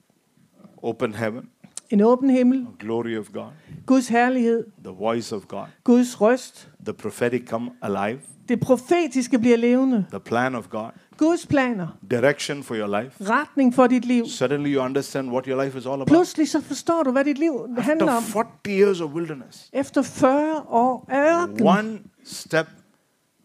[0.78, 1.50] Open heaven,
[1.90, 2.68] En åben himmel.
[2.80, 3.52] glory of God,
[3.86, 4.64] Guds herlighed.
[4.84, 6.70] the voice of God, Guds røst.
[6.86, 10.06] the prophetic come alive, Det profetiske bliver levende.
[10.12, 11.88] the plan of God, Guds planer.
[12.12, 13.24] direction for your life.
[13.30, 14.26] Retning for dit liv.
[14.26, 16.08] Suddenly you understand what your life is all about.
[16.08, 18.24] Pludselig så forstår du, hvad dit liv handler After om.
[18.24, 21.68] 40 years of wilderness, Efter 40 år ørken.
[21.68, 22.68] one step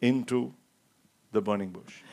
[0.03, 0.51] into
[1.35, 2.05] the burning bush.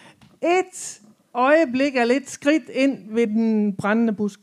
[0.44, 1.02] Et
[1.34, 4.40] øjeblik eller et skridt ind ved den brændende busk.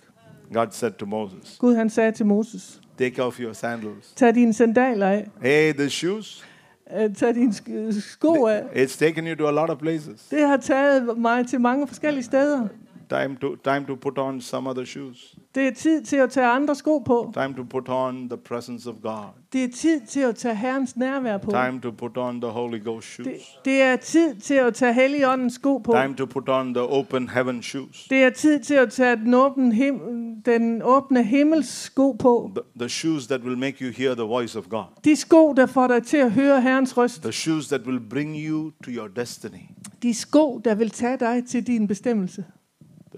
[0.53, 4.13] God said to Moses, Gud han sagde til Moses, Take off your sandals.
[4.17, 5.29] tag dine sandaler af.
[5.43, 6.45] Hey, the shoes,
[6.87, 8.61] at tage dine sk- sko af.
[8.61, 10.21] It's taken you to a lot of places.
[10.31, 12.69] Det har taget mig til mange forskellige steder.
[13.11, 15.35] Time to time to put on some other shoes.
[15.55, 17.33] Det er tid til at tage andre sko på.
[17.35, 19.25] Time to put on the presence of God.
[19.53, 21.51] Det er tid til at tage Herrens nærvær på.
[21.51, 23.59] Time to put on the Holy Ghost Det, shoes.
[23.65, 25.93] det er tid til at tage Helligåndens sko på.
[26.03, 28.07] Time to put on the open heaven shoes.
[28.11, 32.51] Det er tid til at tage den åbne, him- den åbne himmels sko på.
[32.55, 34.85] The, the shoes that will make you hear the voice of God.
[35.05, 37.23] De sko, der får dig til at høre Herrens røst.
[37.23, 39.63] The shoes that will bring you to your destiny.
[40.03, 42.45] De sko, der vil tage dig til din bestemmelse.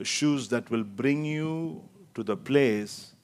[0.01, 1.83] The shoes that will bring you
[2.15, 3.15] to the place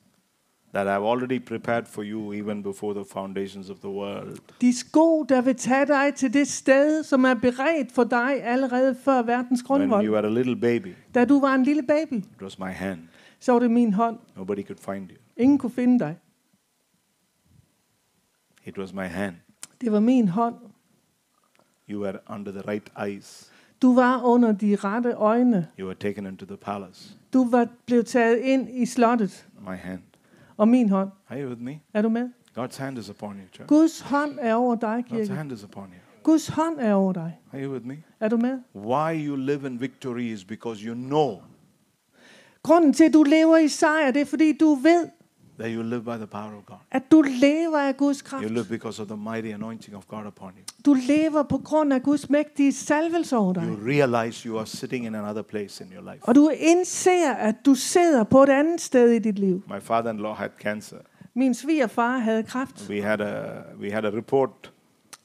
[0.74, 4.38] that I've already prepared for you even before the foundations of the world.
[4.60, 8.96] De sko, der vil tage dig til det sted, som er beredt for dig allerede
[9.04, 12.42] før verdens When you were a little baby, Da du var en lille baby, it
[12.42, 13.00] was my hand.
[13.40, 14.18] så var det min hånd.
[14.36, 15.16] Nobody could find you.
[15.36, 16.16] Ingen kunne finde dig.
[18.64, 19.34] It was my hand.
[19.80, 20.54] Det var min hånd.
[21.90, 23.52] You were under the right eyes.
[23.82, 25.68] Du var under de rette øjne.
[25.78, 27.16] You were taken into the palace.
[27.32, 29.48] Du var blevet taget ind i slottet.
[29.60, 30.02] My hand.
[30.56, 31.10] Og min hånd.
[31.28, 31.80] Are you with me?
[31.94, 32.28] Er du med?
[32.58, 33.68] God's hand is upon you, church.
[33.68, 35.32] Guds hånd er over dig, God's kirke.
[35.34, 36.22] hand is upon you.
[36.22, 37.38] Guds hånd er over dig.
[37.52, 37.96] Are you with me?
[38.20, 38.58] Er du med?
[38.74, 41.40] Why you live in victory is because you know
[42.62, 45.08] Grunden til, at du lever i sejr, det er, fordi du ved,
[45.58, 46.76] that you live by the power of God.
[46.90, 48.44] at du lever af Guds kraft.
[48.44, 50.62] You live because of the mighty anointing of God upon you.
[50.86, 53.62] Du lever på grund af Guds mægtige salvelse over dig.
[53.62, 56.18] You realize you are sitting in another place in your life.
[56.22, 59.62] Og du indser, at du sidder på et andet sted i dit liv.
[59.68, 60.96] My father-in-law had cancer.
[61.34, 64.72] Min svigerfar havde kræft, We had a we had a report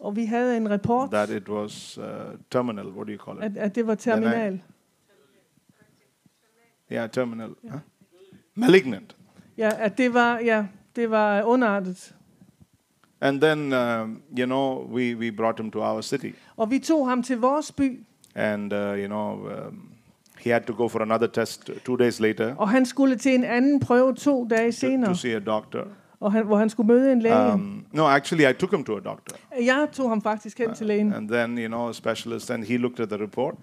[0.01, 2.05] og vi havde en rapport, that it was uh,
[2.51, 2.85] terminal.
[2.85, 3.43] What do you call it?
[3.43, 4.61] at, at det var terminal.
[6.91, 7.49] Yeah, terminal.
[7.63, 7.79] Huh?
[8.55, 9.15] Malignant.
[9.57, 12.15] Ja, at det var, ja, det var underartet.
[13.21, 17.09] And then um, you know we we brought him to our city, Og vi tog
[17.09, 17.99] ham til vores by,
[18.35, 19.89] and uh, you know um,
[20.37, 22.55] he had to go for another test two days later.
[22.55, 25.87] Og han skulle til en anden prøve to dage to, senere, to see a doctor.
[26.19, 27.53] og han, hvor han skulle møde en læge.
[27.53, 30.87] Um, no, actually, I took him to a doctor, Jeg tog ham faktisk hen til
[30.87, 33.55] lægen, and then you know a specialist, and he looked at the report,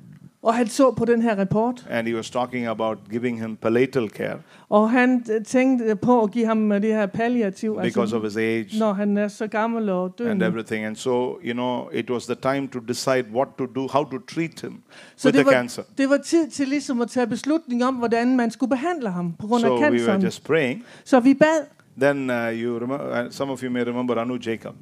[0.42, 4.08] og han så på den her rapport, and he was talking about giving him palatal
[4.08, 4.36] care
[4.68, 8.22] og han øh, tænkte på at give ham øh, det her palliativ, because altså, of
[8.22, 10.46] his age når han er så gammel og and døende.
[10.46, 10.84] everything.
[10.86, 14.18] And so, you know, it was the time to decide what to do, how to
[14.34, 14.80] treat him
[15.16, 15.82] Så with det the var, cancer.
[15.98, 19.46] det var tid til ligesom at tage beslutning om, hvordan man skulle behandle ham på
[19.46, 20.22] grund So af we were canceren.
[20.22, 20.84] just praying.
[21.04, 21.64] Så vi bad,
[22.00, 24.74] Then uh, you remember, uh, some of you may remember Anu Jacob.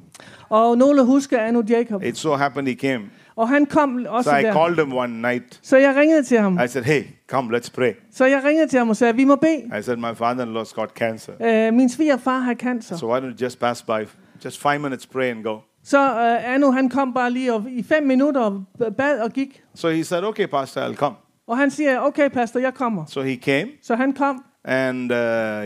[0.49, 2.03] og nogle husker Anu Jacob.
[2.03, 3.03] It so happened he came.
[3.37, 4.53] Og han kom også So I der.
[4.53, 5.59] called him one night.
[5.63, 6.59] Så jeg ringede til ham.
[6.65, 9.35] I said, "Hey, come, let's pray." Så jeg ringede til ham og sagde, vi må
[9.35, 9.79] bede.
[9.79, 11.33] I said, "My father-in-law's got cancer.
[11.41, 12.97] Øh, min svigerfar har cancer.
[12.97, 14.07] So why don't you just pass by,
[14.45, 17.83] just five minutes, pray and go." Så øh, Anu, han kom bare lige og, i
[17.83, 18.63] fem minutter og
[18.97, 19.63] bad og gik.
[19.75, 21.15] So he said, "Okay, pastor, I'll come."
[21.47, 23.05] Og han siger, okay pastor, jeg kommer.
[23.05, 25.17] So he came, Så han kom, and uh,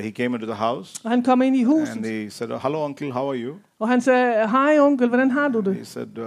[0.03, 2.85] he came into the house, og han kom ind i and he said, oh, "Hello,
[2.85, 3.11] uncle.
[3.11, 6.25] How are you?" Og han sagde, hej onkel, hvordan har du He said, uh,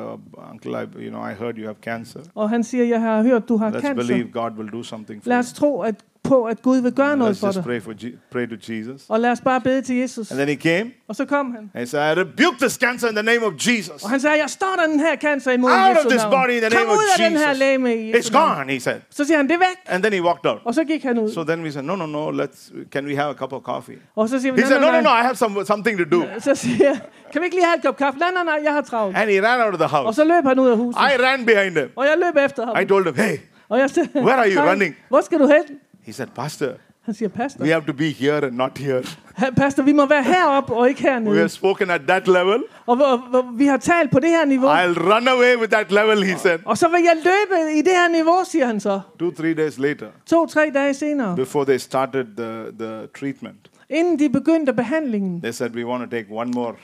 [0.53, 2.21] "Uncle, I, you know, I heard you have cancer.
[2.35, 3.95] Og han siger, jeg har hørt, du har Let's cancer.
[3.95, 5.41] believe God will do something for Lad you.
[5.41, 7.63] os tro at, på, at Gud vil gøre noget for dig.
[7.65, 10.31] pray for Je- pray to Jesus." Og lad os bare bede til Jesus.
[10.31, 11.61] And then he came, Og så kom han.
[11.75, 14.03] and he said, "I rebuke this cancer in the name of Jesus.
[14.05, 16.31] Og han sagde, jeg står der den her cancer imod Out of Jesu this navn.
[16.33, 17.59] body in the Kom name of ud af den her Jesus.
[17.59, 18.57] læge i It's Jesu navn.
[18.59, 18.97] gone," he said.
[19.11, 19.77] Så siger han, det er væk.
[19.87, 20.61] And then he walked out.
[20.65, 21.33] Og så gik han ud.
[21.33, 22.31] So then we said, "No, no, no.
[22.45, 22.73] Let's.
[22.93, 25.01] Can we have a cup of coffee?" Og så siger vi, He said, "No, no,
[25.01, 25.09] no.
[25.21, 26.95] I have some something to do." Så siger
[27.33, 28.19] kan vi ikke lige have et kop kaffe?
[28.19, 29.17] Nej, nej, nej, jeg har travlt.
[29.17, 30.17] And he ran out of the Og house.
[30.17, 31.01] så løb han ud af huset.
[31.01, 31.89] I ran behind him.
[31.97, 32.83] Og jeg løb efter ham.
[32.83, 33.37] I told him, "Hey."
[33.69, 35.63] Og jeg sagde, Where are you "Hej, running?" Hvor skal du hen?
[36.07, 36.73] He said, "Pastor,
[37.05, 39.03] Han siger, pastor, we have to be here and not here.
[39.35, 42.63] "Ha- pastor, vi må være heroppe og ikke We have spoken at that level.
[42.87, 44.69] Og, og, og vi har talt på det her niveau.
[44.69, 46.59] I'll run away with that level," he said.
[46.65, 49.01] Og så vil jeg løbe i det her niveau, siger han så.
[49.19, 54.29] Two, three days later, To-tre dage senere, before they started the, the treatment, inden de
[54.29, 56.75] begyndte behandlingen, they said, "We want to take one more,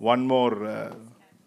[0.00, 0.68] one more uh,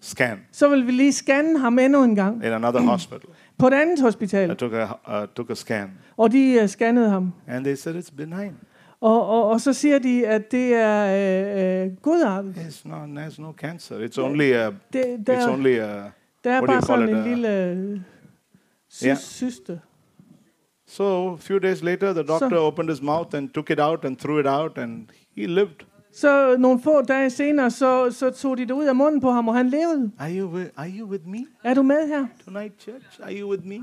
[0.01, 3.29] scan så vil vi lige scanne ham endnu en gang in another hospital."
[3.61, 4.55] På et andet I hospital.
[4.57, 4.83] took a
[5.21, 7.33] uh, took a scan, Og de uh, scannede ham.
[7.47, 8.51] and they said it's benign.
[9.01, 12.55] Og, og, og så siger de, at det er øh, øh, godartet.
[12.57, 13.09] It's not.
[13.09, 13.95] There's no cancer.
[14.07, 14.65] It's only a.
[14.93, 16.03] Det, It's der, only a.
[16.43, 18.03] der er bare sådan en uh, lille
[18.89, 19.15] sy- Ja.
[19.15, 19.79] syste.
[20.87, 24.17] So a few days later, the doctor opened his mouth and took it out and
[24.17, 25.85] threw it out, and he lived.
[26.13, 29.47] Så nogle få dage senere, så, så tog de det ud af munden på ham,
[29.47, 30.11] og han levede.
[30.19, 32.25] Are you with, are you with me Er du med her?
[32.45, 33.19] tonight, church?
[33.23, 33.79] Are you with me?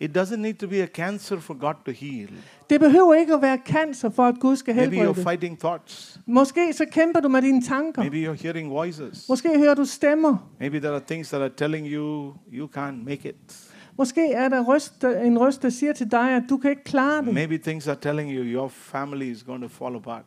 [0.00, 2.28] It doesn't need to be a cancer for God to heal.
[2.70, 5.22] Det behøver ikke at være cancer, for at Gud skal Maybe helbrede you're det.
[5.28, 6.20] fighting thoughts.
[6.26, 8.02] Måske så kæmper du med dine tanker.
[8.02, 9.28] Maybe you're hearing voices.
[9.28, 10.50] Måske hører du stemmer.
[10.60, 13.68] Maybe there are things that are telling you you can't make it.
[13.98, 17.24] Måske er der røst, en røst, der siger til dig, at du kan ikke klare
[17.24, 17.34] det.
[17.34, 20.24] Maybe things are telling you your family is going to fall apart.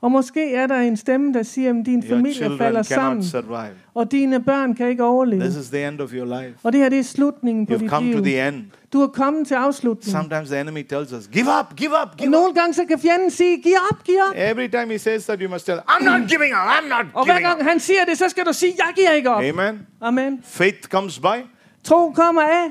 [0.00, 3.70] Og måske er der en stemme, der siger, at din Your familie falder sammen, survive.
[3.94, 5.42] og dine børn kan ikke overleve.
[5.42, 6.54] This is the end of your life.
[6.62, 8.24] Og det her det er slutningen på You've dit come to liv.
[8.24, 8.64] the end.
[8.92, 10.20] Du er kommet til afslutningen.
[10.22, 12.32] Sometimes the enemy tells us, give up, give up, Og give up.
[12.32, 14.34] nogle gange så kan fjenden sige, giv op, giv op.
[14.36, 17.24] Every time he says that, you must tell, I'm not giving up, I'm not Og
[17.24, 17.56] hver giving up.
[17.58, 19.42] gang han siger det, så skal du sige, jeg giver ikke op.
[19.42, 19.80] Amen.
[20.00, 20.40] Amen.
[20.44, 21.38] Faith comes by
[21.84, 22.66] Tro kommer af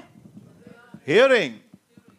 [1.06, 1.54] hearing.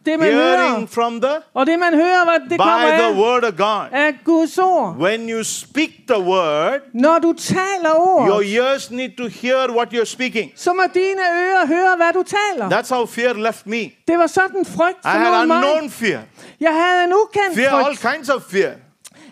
[0.05, 0.85] Det, man Hearing hører.
[0.87, 3.85] from the Og det, man hører, hvad det kommer by the af, word of God.
[3.91, 4.95] af Guds ord.
[4.99, 7.89] When you speak the word, Når du taler
[8.27, 10.51] your ord, ears need to hear what you're speaking.
[10.55, 12.69] så må dine ører høre, hvad du taler.
[12.69, 13.81] That's how fear left me.
[14.07, 15.57] Det var sådan frygt I had mig.
[15.57, 16.19] unknown fear.
[16.59, 18.15] Jeg havde en ukendt Fear, all frygt.
[18.15, 18.71] kinds of fear.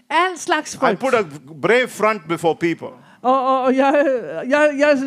[0.09, 0.99] Al slags I frygt.
[0.99, 1.23] put a
[1.61, 2.87] brave front before people.
[3.21, 4.05] Og, og, og jeg,
[4.49, 4.97] jeg, jeg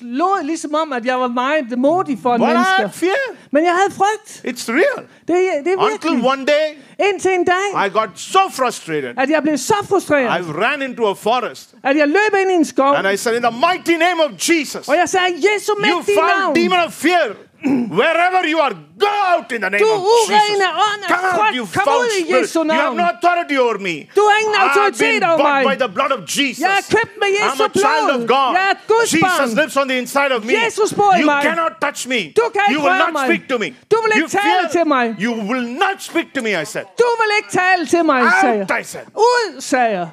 [0.00, 2.72] lå ligesom om, at jeg var meget modig for en But I menneske.
[2.78, 3.22] had fear.
[3.50, 4.28] Men jeg havde frygt.
[4.48, 5.04] It's real.
[5.28, 6.30] Det, det er Until virkelig.
[6.32, 6.66] one day,
[7.08, 9.14] Indtil en dag, I got so frustrated.
[9.18, 12.54] at jeg blev så frustreret, I ran into a forest at jeg løb ind i
[12.54, 12.94] en skov.
[12.94, 16.18] and I said, In the mighty name of Jesus, Og jeg sagde, Jesu you mægtige
[16.20, 16.56] foul navn.
[16.56, 17.24] demon of fear,
[18.00, 20.30] wherever you are, go out in the name Du of Jesus.
[20.30, 22.54] urene ånd af Come out, you foul spirit.
[22.54, 23.94] You have no authority over me.
[24.16, 26.60] Du har ingen I've been bought by the blood of Jesus.
[26.66, 28.20] Jeg købt med I'm a child of.
[28.36, 28.50] God.
[28.58, 30.52] Jeg et Guds Jesus lives on the inside of me.
[30.64, 32.20] Jesus bor i you cannot touch me.
[32.40, 33.68] Du kan ikke you will not speak to me.
[33.92, 35.16] Du vil ikke you tale.
[35.26, 36.84] You will not speak to me, I said.
[36.98, 38.70] Du vil ikke tale til mig, Out.
[38.80, 39.04] I said.
[39.16, 40.08] Ud, sagde jeg.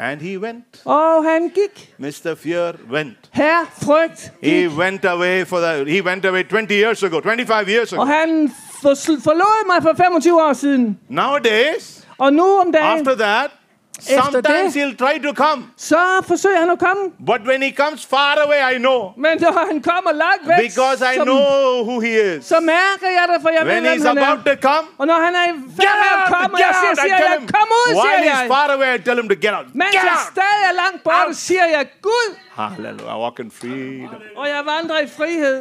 [0.00, 0.64] And he went.
[0.84, 1.94] Og han gik.
[1.98, 2.34] Mr.
[2.34, 3.16] Fear went.
[3.30, 4.32] Herre, frygt.
[4.42, 5.90] He went away for the.
[5.90, 8.00] He went away 20 years ago, 25 years ago.
[8.02, 8.50] Og han
[8.82, 10.98] for, forlod mig for 25 år siden.
[11.08, 13.50] Nowadays, Og nu om dagen, after that,
[13.98, 15.60] Efter sometimes det- he'll try to come.
[15.76, 17.02] så forsøger han at komme.
[17.30, 19.00] But when he comes far away, I know.
[19.24, 22.44] Men når han kommer langt væk, Because I så, know who he is.
[22.52, 24.54] så mærker jeg det, for jeg When ved, he's hvem han about er.
[24.54, 26.66] to come, Og når han er i get færd med at out, komme, og get
[26.66, 26.98] jeg siger, out.
[26.98, 27.48] I siger tell jeg, him.
[27.56, 28.48] kom ud, While siger he's jeg.
[28.54, 29.66] far away, I tell him to get out.
[29.80, 30.32] Mens Get jeg out.
[30.34, 32.28] stadig er langt borte, siger jeg, Gud,
[32.60, 33.14] Hallelujah.
[33.16, 34.20] I walk in freedom.
[34.40, 35.58] og jeg vandrer i frihed.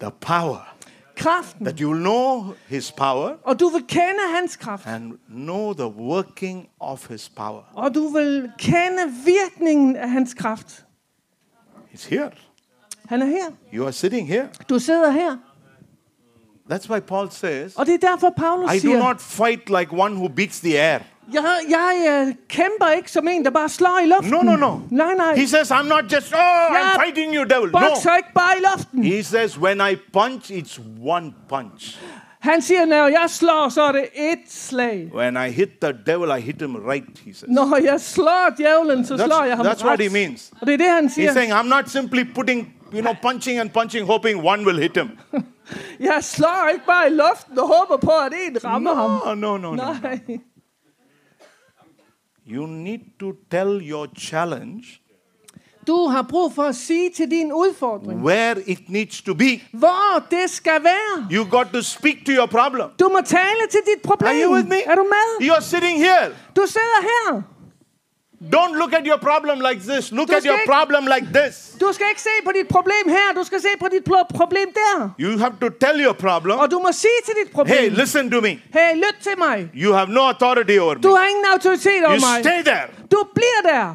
[0.00, 0.71] The power
[1.22, 1.64] Kraften.
[1.66, 4.86] that you will know his power Og du vil kende hans kraft.
[4.86, 7.62] and know the working of his power.
[7.74, 10.84] Og du vil kende virkningen af hans kraft.
[11.94, 12.30] He's here.
[13.08, 13.50] Han er her.
[13.74, 14.48] You are sitting here.
[14.68, 15.36] Du sidder her.
[16.70, 20.14] That's why Paul says, Og det er derfor, Paulus I do not fight like one
[20.14, 21.00] who beats the air.
[21.34, 24.30] Jeg, jeg uh, kæmper ikke som en, der bare slår i luften.
[24.30, 24.78] No, no, no.
[24.90, 25.34] Nej, nej.
[25.36, 26.94] He says, I'm not just, oh, Yeah.
[26.94, 27.70] I'm fighting you, devil.
[27.72, 27.78] No.
[27.78, 29.04] Bokser ikke bare i luften.
[29.04, 31.98] He says, when I punch, it's one punch.
[32.40, 35.10] Han siger, når jeg slår, så er det et slag.
[35.14, 37.44] When I hit the devil, I hit him right, he says.
[37.48, 40.08] Når jeg slår djævlen, så That's- slår jeg ham that's what ret.
[40.12, 40.52] he means.
[40.60, 41.32] Og det er det, han He's siger.
[41.32, 45.10] saying, I'm not simply putting, you know, punching and punching, hoping one will hit him.
[46.00, 49.38] Jeg slår ikke bare i luften og håber på, at en rammer ham.
[49.38, 49.92] No, no, no, no.
[52.54, 54.98] You need to tell your challenge
[55.86, 59.60] Du har brug for at sige til din udfordring, where it needs to be.
[59.72, 61.26] hvor det skal være.
[61.32, 62.88] You got to speak to your problem.
[63.00, 64.28] Du må tale til dit problem.
[64.30, 64.82] Are you with me?
[64.86, 65.48] Er du med?
[65.48, 66.28] You're sitting here.
[66.56, 67.42] Du sidder her.
[68.50, 70.12] Don't look at your problem like this.
[70.12, 71.54] Look at your ikke- problem like this.
[71.80, 73.32] Du skal ikke se på dit problem her.
[73.36, 75.14] Du skal se på dit problem der.
[75.20, 76.58] You have to tell your problem.
[76.58, 77.78] Og du må sige til dit problem.
[77.78, 78.48] Hey, listen to me.
[78.48, 79.70] Hey, lyt til mig.
[79.74, 81.16] You have no authority over Du me.
[81.16, 82.44] har ingen autoritet over You mig.
[82.44, 82.86] stay there.
[83.10, 83.94] Du bliver der.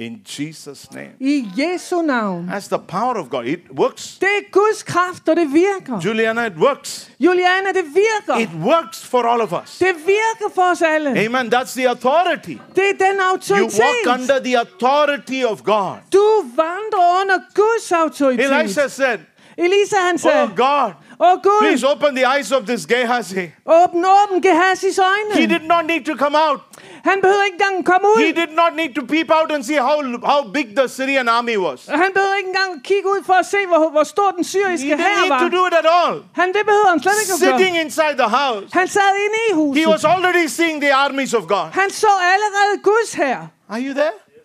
[0.00, 1.12] In Jesus' name.
[1.20, 2.48] I Jesu navn.
[2.48, 3.46] That's the power of God.
[3.46, 4.18] It works.
[4.20, 6.00] Det er Guds kraft, og det virker.
[6.04, 7.10] Juliana, it works.
[7.18, 8.40] Juliana, det virker.
[8.40, 9.78] It works for all of us.
[9.78, 11.10] Det virker for os alle.
[11.10, 11.54] Amen.
[11.54, 12.56] That's the authority.
[12.74, 15.96] Det er den You walk under the authority of God.
[16.12, 18.52] Du vandrer under Guds autoritet.
[18.52, 19.18] Elisha said,
[19.58, 23.52] Elisa han sagde, Oh God, Oh, Åh Gud, please open the eyes of this Gehazi.
[23.66, 24.98] åbn, åbn Gehazis
[25.34, 26.60] He did not need to come out.
[27.04, 28.20] Han behøvede ikke engang komme ud.
[28.24, 31.56] He did not need to peep out and see how, how big the Syrian army
[31.56, 31.86] was.
[31.86, 35.20] Han behøvede ikke engang kigge ud for at se, hvor, hvor stor den He didn't
[35.20, 35.38] need var.
[35.38, 36.24] to do it at all.
[36.34, 37.58] Han, det behøvede han slet ikke at gøre.
[37.58, 41.42] Sitting inside the house, Han sad inde i he was already seeing the armies of
[41.54, 41.66] God.
[41.72, 43.38] Han så allerede Guds hær.
[43.68, 44.16] Are you there?
[44.28, 44.40] Yes.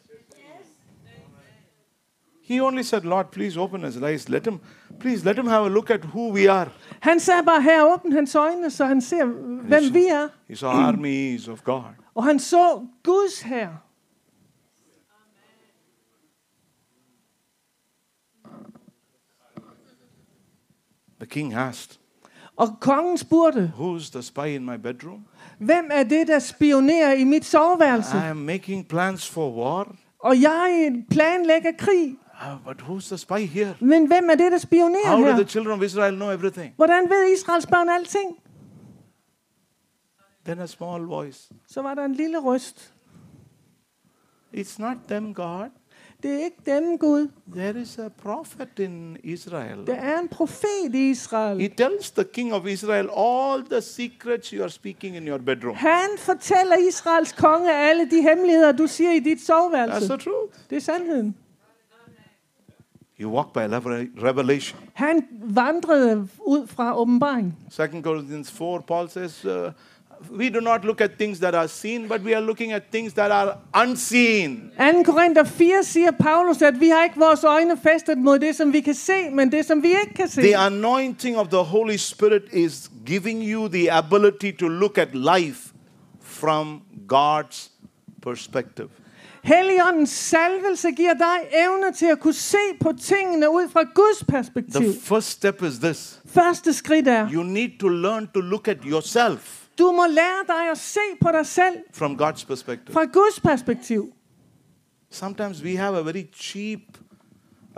[2.47, 4.29] He only said, Lord, please open his eyes.
[4.29, 4.59] Let him,
[4.99, 6.69] please let him have a look at who we are.
[6.99, 9.25] Han sagde bare her, åbn hans øjne, så han ser,
[9.67, 10.27] hvem vi er.
[10.47, 11.83] He saw armies of God.
[12.15, 13.67] Og han så Guds hær.
[21.19, 21.99] The king asked,
[22.57, 25.25] Og kongen spurgte, Who's the spy in my bedroom?
[25.59, 28.17] hvem er det, der spionerer i mit soveværelse?
[28.17, 29.95] I am making plans for war.
[30.19, 32.17] Og jeg planlægger krig.
[32.41, 33.75] Uh, but who's the spy here?
[33.79, 35.35] Men hvem er det, der spionerer How do her?
[35.35, 36.73] the children of Israel know everything?
[36.75, 38.37] Hvordan ved Israels børn alting?
[40.45, 41.49] Then a small voice.
[41.67, 42.93] Så var der en lille røst.
[44.57, 45.69] It's not them, God.
[46.23, 47.27] Det er ikke dem, Gud.
[47.55, 49.87] There is a prophet in Israel.
[49.87, 51.59] Der er en profet i Israel.
[51.59, 55.75] He tells the king of Israel all the secrets you are speaking in your bedroom.
[55.75, 60.07] Han fortæller Israels konge alle de hemmeligheder, du siger i dit That's soveværelse.
[60.07, 60.55] the truth.
[60.69, 61.35] Det er sandheden.
[63.19, 63.59] You walk by
[64.23, 64.79] revelation.
[64.93, 67.55] Han vandrede ud fra åbenbaring.
[67.71, 69.71] 2 Corinthians 4, Paul says, uh,
[70.31, 73.13] We do not look at things that are seen, but we are looking at things
[73.13, 74.71] that are unseen.
[74.77, 75.03] 2.
[75.03, 78.81] Korinther 4 siger Paulus, at vi har ikke vores øjne festet mod det, som vi
[78.81, 80.41] kan se, men det, som vi ikke kan se.
[80.41, 85.73] The anointing of the Holy Spirit is giving you the ability to look at life
[86.21, 86.81] from
[87.13, 87.71] God's
[88.21, 88.89] perspective.
[89.45, 94.81] Helligåndens salvelse giver dig evne til at kunne se på tingene ud fra Guds perspektiv.
[94.81, 98.77] The first step is this Første skridt er, you need to learn to look at
[98.85, 102.93] yourself du må lære dig at se på dig selv from God's perspective.
[102.93, 104.13] fra Guds perspektiv.
[105.11, 106.79] Sometimes we have a very cheap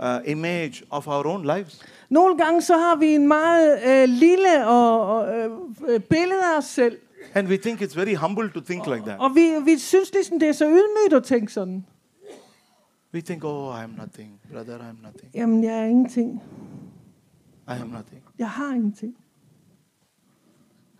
[0.00, 1.80] uh, image of our own lives.
[2.08, 5.50] Nogle gange så har vi en meget øh, lille og, og, øh,
[5.88, 6.98] øh, billede af os selv,
[7.34, 9.20] And we think it's very humble to think like that.
[9.20, 11.86] og vi, vi synes ligesom, det er så ydmygt at tænke sådan.
[13.14, 14.40] We think, oh, I'm nothing.
[14.52, 15.30] Brother, I'm nothing.
[15.34, 16.42] Jamen, jeg er ingenting.
[17.68, 18.22] I am nothing.
[18.38, 19.16] Jeg har ingenting.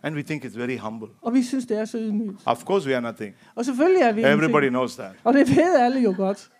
[0.03, 1.07] And we think it's very humble.
[1.21, 2.41] Og vi synes, det er så ydmygt.
[2.45, 3.35] Of course, we are nothing.
[3.55, 4.69] Og selvfølgelig er vi Everybody ingenting.
[4.71, 5.15] knows that.
[5.23, 6.51] Og det ved alle jo godt.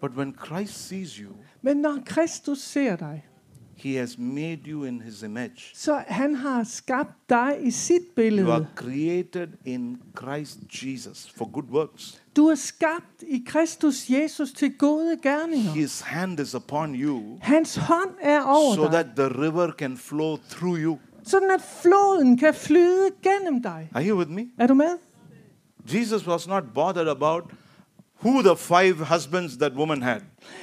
[0.00, 1.32] But when Christ sees you,
[1.62, 3.26] Men når Kristus ser dig,
[3.84, 5.70] he has made you in his image.
[5.74, 8.52] så han har skabt dig i sit You billede.
[8.52, 12.20] are created in Christ Jesus for good works.
[12.36, 15.70] Du er skabt i Kristus Jesus til gode gerninger.
[15.72, 19.96] His hand is upon you Hans hånd er over so dig, that the river can
[19.96, 20.98] flow through you.
[21.24, 23.90] sådan at floden kan flyde gennem dig.
[23.94, 24.42] Are you with me?
[24.58, 24.98] Er du med?
[25.94, 27.44] Jesus was not bothered about
[28.24, 30.20] who the five husbands that woman had.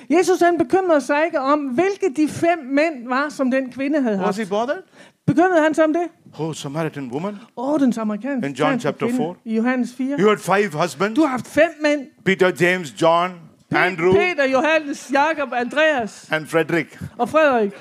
[0.10, 4.18] Jesus han bekymrede sig ikke om, hvilke de fem mænd var, som den kvinde havde
[4.18, 4.38] Was haft.
[4.38, 4.82] he bothered?
[5.28, 6.08] Bekymrede han sig om det?
[6.40, 7.38] Oh, Samaritan woman.
[7.58, 9.36] Åh, oh, den amerikanske In John chapter kvinde 4.
[9.46, 10.18] I Johannes 4.
[10.20, 12.08] You had five husbands Du har haft fem mænd.
[12.26, 13.32] Peter, James, John,
[13.72, 17.00] Andrew, Peter, Johannes, Jakob, Andreas and Frederick.
[17.18, 17.72] og Frederik.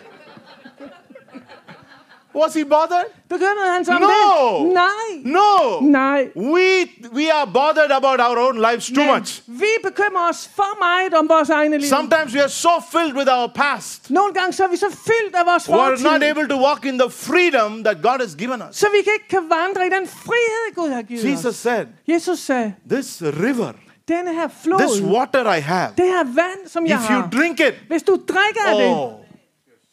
[2.34, 3.06] Was he bothered?
[3.28, 4.72] Bekymrede han sig om No.
[4.72, 5.10] Nej.
[5.24, 5.80] No.
[5.80, 6.28] Nej.
[6.36, 9.42] We, we are bothered about our own lives too Men much.
[9.46, 11.88] vi bekymrer os for meget om vores egne liv.
[11.88, 14.10] Sometimes we are so filled with our past.
[14.10, 16.84] Nogle gange så er vi så fyldt af vores We are not able to walk
[16.84, 18.76] in the freedom that God has given us.
[18.76, 21.56] så vi ikke kan vandre i den frihed, Gud har givet Jesus os.
[21.56, 23.72] said, Jesus sagde, This river,
[24.08, 27.74] denne her this water I have, det her vand, som jeg if you drink it,
[27.88, 29.12] hvis du drikker af det, oh,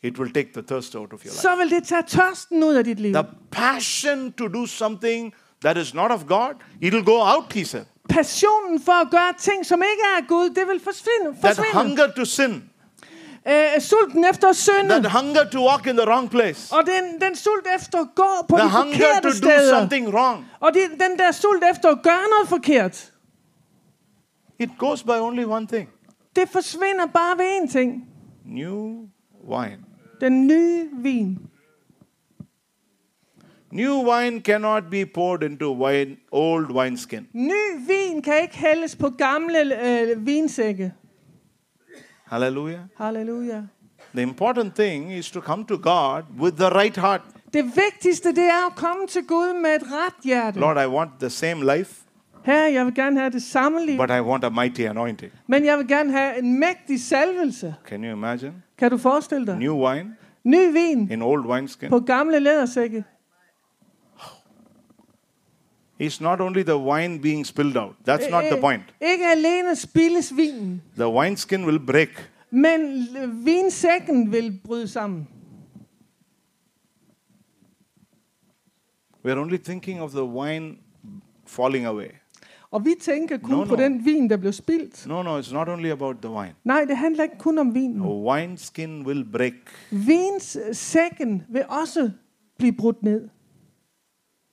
[0.04, 1.42] it will take the thirst out of your life.
[1.42, 3.14] så vil det tage tørsten ud af dit liv.
[3.14, 7.66] The passion to do something that is not of God, it will go out, he
[7.66, 7.86] said.
[8.10, 11.40] Passionen for at gøre ting, som ikke er af Gud, det vil forsvinde.
[11.42, 11.88] That forsvinde.
[11.88, 12.64] hunger to sin,
[13.50, 17.22] Øh, sulten efter at synde, that hunger to walk in the wrong place, og den,
[17.22, 20.46] den sult efter at gå på the de hunger to do steder, something wrong.
[20.60, 23.14] og det, den der sult efter at gøre noget forkert,
[24.60, 25.90] It goes by only one thing
[26.36, 28.04] det forsvinder bare ved én ting.
[28.46, 29.08] new
[29.50, 29.78] wine.
[30.22, 31.40] Den nye vin.
[33.72, 37.28] New wine cannot be poured into wine, old wineskin.
[37.34, 40.94] Ny vin kan ikke hældes på gamle øh, vinsække.
[42.26, 42.80] Hallelujah.
[42.98, 43.62] Halleluja.
[44.14, 47.22] The important thing is to come to God with the right heart.
[47.54, 50.60] Det vigtigste, det er at komme til Gud med et ret hjerte.
[50.60, 51.94] Lord, I want the same life,
[52.48, 55.32] Herre, jeg vil gerne have det samme liv, but I want a mighty anointing.
[55.48, 57.76] men jeg vil gerne have en mægtig salvelse.
[57.88, 58.54] Can you imagine?
[58.78, 59.60] Kan du forestille dig?
[59.60, 61.90] New wine Ny vin in old wineskin.
[61.90, 63.04] på gamle lædersække.
[66.04, 67.96] It's not only the wine being spilled out.
[68.10, 68.84] That's not the Øh, point.
[69.02, 72.32] Ikke alene spildes vinen, The wineskin will break.
[72.52, 73.08] men
[73.46, 75.28] vinsækken vil bryde sammen.
[79.26, 80.76] We're only thinking of the wine
[81.46, 82.10] falling away.
[82.72, 83.84] Og vi tænker kun No, på no.
[83.84, 85.08] den vin, der blev spildt.
[85.08, 86.54] No, no, it's not only about the wine.
[86.64, 88.02] Nej, det handler ikke kun om vinen.
[88.02, 89.54] A wineskin will break.
[89.92, 92.12] Vinssækken vil også
[92.58, 93.30] blive brudt ned.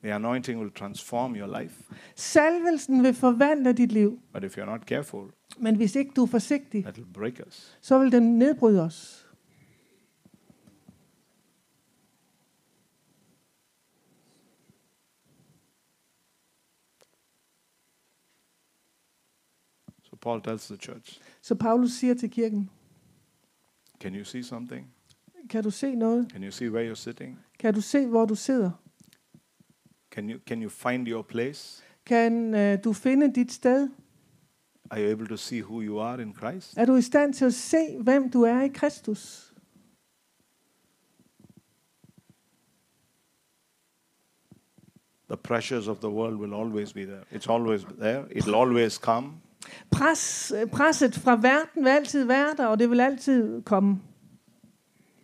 [0.03, 1.75] The anointing will transform your life.
[2.17, 4.19] Salvelsen vil forvandle dit liv.
[4.33, 5.21] But if you're not careful,
[5.59, 7.79] Men hvis ikke du er forsigtig, break us.
[7.81, 9.24] så vil den nedbryde os.
[20.25, 22.71] Paul tells the church, Så Paulus siger til kirken,
[24.01, 24.87] Can you see something?
[25.51, 26.29] kan du se noget?
[26.33, 27.39] Can you see where you're sitting?
[27.59, 28.71] Kan du se, hvor du sidder?
[30.11, 31.85] Can you, can you find your place?
[32.07, 33.89] Kan øh, du finde dit sted?
[34.91, 36.79] Are you able to see who you are in Christ?
[36.79, 39.55] Er du i stand til at se, hvem du er i Kristus?
[45.29, 47.25] The pressures of the world will always be there.
[47.33, 48.25] It's always there.
[48.31, 49.41] It'll always come.
[49.91, 54.01] Pres, øh, presset fra verden vil altid være der, og det vil altid komme.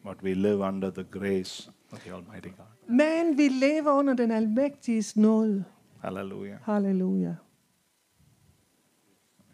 [0.05, 2.97] But we live under the grace of the Almighty God.
[2.97, 5.65] Men vi lever under den almægtiges nåde.
[6.03, 6.57] Hallelujah.
[6.63, 7.35] Halleluja.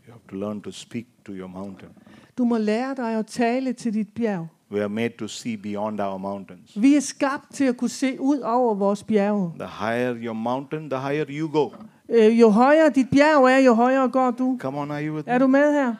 [0.06, 1.90] You have to learn to speak to your mountain.
[2.38, 4.48] Du må lære dig at tale til dit bjerg.
[4.70, 6.82] We are made to see beyond our mountains.
[6.82, 9.52] Vi er skabt til at kunne se ud over vores bjerge.
[9.58, 11.70] The higher your mountain, the higher you go.
[12.08, 14.58] Øh, jo højere dit bjerg er, jo højere går du.
[14.60, 15.94] Come on, are you with Er du med her?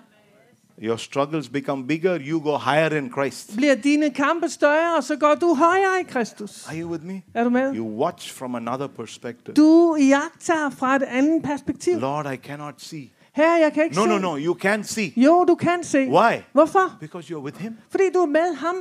[0.83, 3.57] Your struggles become bigger, you go higher in Christ.
[3.57, 6.67] Bliver dine kampe større, så går du højere i Kristus.
[6.69, 7.23] Are you with me?
[7.35, 7.75] Er du med?
[7.77, 9.55] You watch from another perspective.
[9.55, 11.99] Du jagter fra et andet perspektiv.
[11.99, 13.11] Lord, I cannot see.
[13.35, 14.09] Her, jeg kan ikke No, se.
[14.09, 15.13] no, no, you can see.
[15.17, 15.99] Jo, du kan se.
[15.99, 16.37] Why?
[16.53, 16.97] Hvorfor?
[17.01, 17.77] Because you're with Him.
[17.91, 18.75] Fordi du er med ham.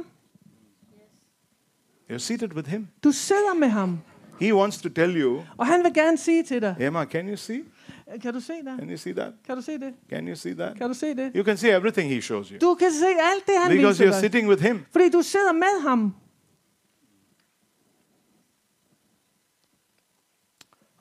[2.11, 2.87] You're seated with Him.
[3.03, 3.99] Du sidder med ham.
[4.39, 6.75] He wants to tell you, Og han vil gerne sige til dig.
[6.79, 7.59] Emma, can you see?
[8.21, 8.77] Kan du se det?
[8.79, 9.33] Can you see that?
[9.47, 9.93] Kan du se det?
[10.09, 10.77] Can you see that?
[10.77, 11.31] Kan du se det?
[11.35, 12.57] You can see everything He shows you.
[12.61, 14.21] Du kan se alt det, han Because viser you're dig.
[14.31, 14.79] sitting with Him.
[14.91, 16.13] Fordi du sidder med ham.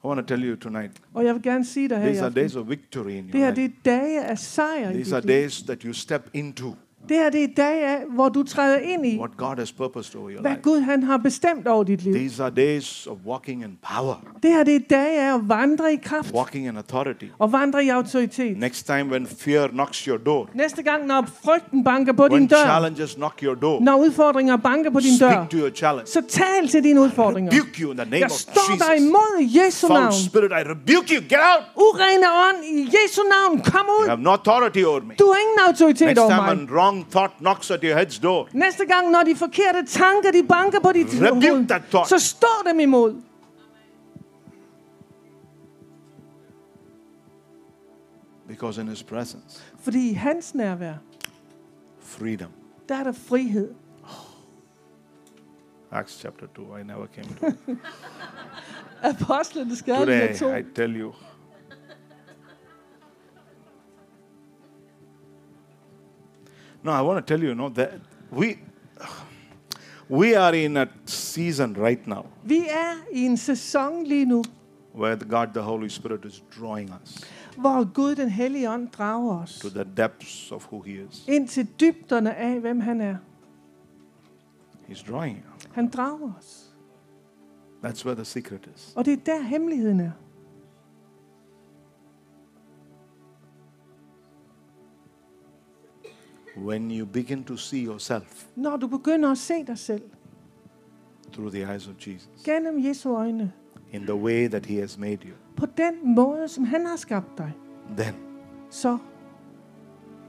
[0.04, 2.30] I want to tell you tonight, Og jeg vil gerne sige dig her these are
[2.30, 3.72] days of victory in Det your her, det life.
[3.90, 6.74] er dage af sejr These are days that you step into
[7.08, 10.30] Det her, det er dage hvor du træder ind i, what God has purposed over
[10.30, 10.62] your hvad life.
[10.62, 12.14] Gud han har bestemt over dit liv.
[12.14, 15.92] These are days of walking in power, Det her, det er dage af at vandre
[15.92, 17.24] i kraft walking in authority.
[17.38, 18.58] og vandre i autoritet.
[18.58, 22.46] Next time when fear knocks your door, Næste gang, når frygten banker på din when
[22.46, 26.06] dør, challenges knock your door, når udfordringer banker på din dør, speak to your challenge.
[26.10, 27.52] så tal til dine udfordringer.
[27.52, 29.06] Rebuke you in the name Jeg of står dig Jesus.
[29.06, 30.12] imod i Jesu Foul navn.
[30.12, 31.20] spirit, I rebuke you.
[31.32, 31.62] Get out.
[31.76, 34.08] Urene ånd i Jesu navn, kom You ud.
[34.08, 35.14] have no authority over me.
[35.18, 36.56] Du har ingen autoritet Next over time mig.
[36.56, 40.42] when wrong thought knocks at your head's door, Næste gang, når de forkerte tanker, de
[40.48, 42.08] banker på dit Rebuke hoved, thought.
[42.08, 43.14] så står dem imod.
[48.46, 50.94] because in His presence, Fordi i hans nærvær,
[52.00, 52.50] freedom.
[52.88, 53.74] der er der frihed.
[55.92, 56.76] Acts chapter 2.
[56.76, 57.78] I never came to it.
[59.02, 60.54] Apostlenes Today, gerninger 2.
[60.56, 61.12] I tell you.
[66.84, 67.90] No, I want to tell you, you know, that
[68.32, 68.58] we
[70.08, 74.42] we are in a season right now Vi er i en sæson lige nu,
[74.94, 77.24] where the God the Holy Spirit is drawing us
[77.56, 81.24] hvor Gud den hellige ånd drager os to the depths of who He is.
[81.28, 83.16] ind til dybderne af, hvem han er.
[84.88, 85.70] He's drawing you.
[85.72, 86.70] Han drager os.
[87.84, 88.92] That's where the secret is.
[88.96, 90.10] Og det er der hemmeligheden er.
[96.56, 100.02] When you begin to see yourself Når du begynder at se dig selv
[101.32, 103.52] through the eyes of Jesus gennem Jesu øjne,
[103.92, 107.38] in the way that He has made you, på den måde, som han har skabt
[107.38, 107.52] dig,
[107.96, 108.14] then
[108.70, 108.98] så,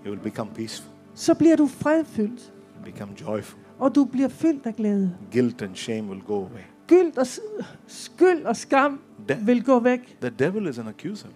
[0.05, 2.53] you will become peaceful, så bliver du fredfyldt,
[2.85, 3.59] become joyful.
[3.79, 5.17] og du bliver fyldt af glæde.
[5.31, 6.61] Guilt and shame will go away.
[6.87, 7.39] Gyld og, s-
[7.87, 8.99] skyld og skam
[9.29, 10.17] De- vil gå væk.
[10.21, 11.27] The devil is an accuser.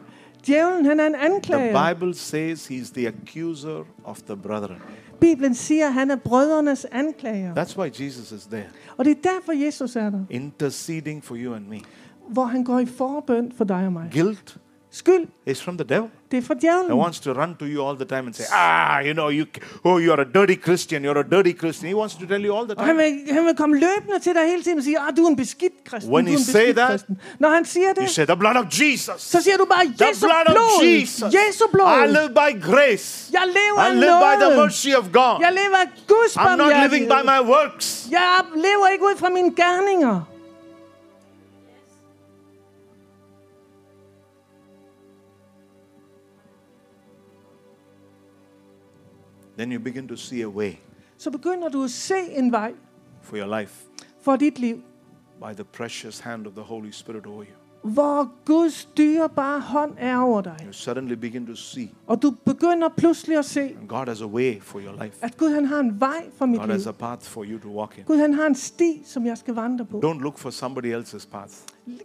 [0.46, 1.94] Djævlen, han er en The anklager.
[1.94, 4.78] Bible says he's the accuser of the brethren.
[5.20, 7.56] Bibelen siger, at han er brødrenes anklager.
[7.66, 8.66] That's why Jesus is there,
[8.98, 10.20] Og det er derfor, Jesus er der.
[10.30, 11.80] interceding for you and me.
[12.30, 14.10] Hvor han går i forbøn for dig og mig.
[14.14, 14.58] Guilt
[14.92, 16.10] Skyld, is from the devil.
[16.32, 16.56] det er fra
[16.88, 19.46] He wants to run to you all the time and say, ah, you know, you,
[19.84, 21.88] oh, you're a dirty Christian, you're a dirty Christian.
[21.90, 23.26] He wants to tell you all the Og han time.
[23.26, 25.36] vil, han vil komme løbende til dig hele tiden og sige, ah, du er en
[25.36, 26.14] beskidt kristen.
[26.14, 27.22] When er he say that, kristen.
[27.40, 29.22] Når han siger You det, say, the blood of Jesus.
[29.22, 30.86] så siger du bare, Jesu blood of blod.
[30.86, 31.34] Jesus.
[31.40, 31.64] Jesu
[32.06, 33.30] I live by grace.
[33.34, 35.36] Jeg lever I live by the mercy of God.
[35.46, 38.08] Jeg lever af Guds I'm not living by my works.
[38.12, 40.39] Jeg lever ikke ud fra mine gerninger.
[49.60, 50.72] Then you begin to see a way
[51.18, 52.74] Så begynder du at se en vej
[53.22, 53.86] for your life
[54.22, 54.76] for dit liv,
[55.39, 57.53] by the precious hand of the Holy Spirit over you.
[57.91, 60.57] hvor Guds dyrebare hånd er over dig.
[60.66, 64.26] You suddenly begin to see Og du begynder pludselig at se, and God has a
[64.28, 65.18] way for your life.
[65.22, 66.74] at Gud han har en vej for mit God liv.
[66.74, 68.03] has a path for you to walk in.
[68.03, 70.01] Gud han har en sti, som jeg skal vandre på.
[70.05, 71.53] Don't look for somebody else's path.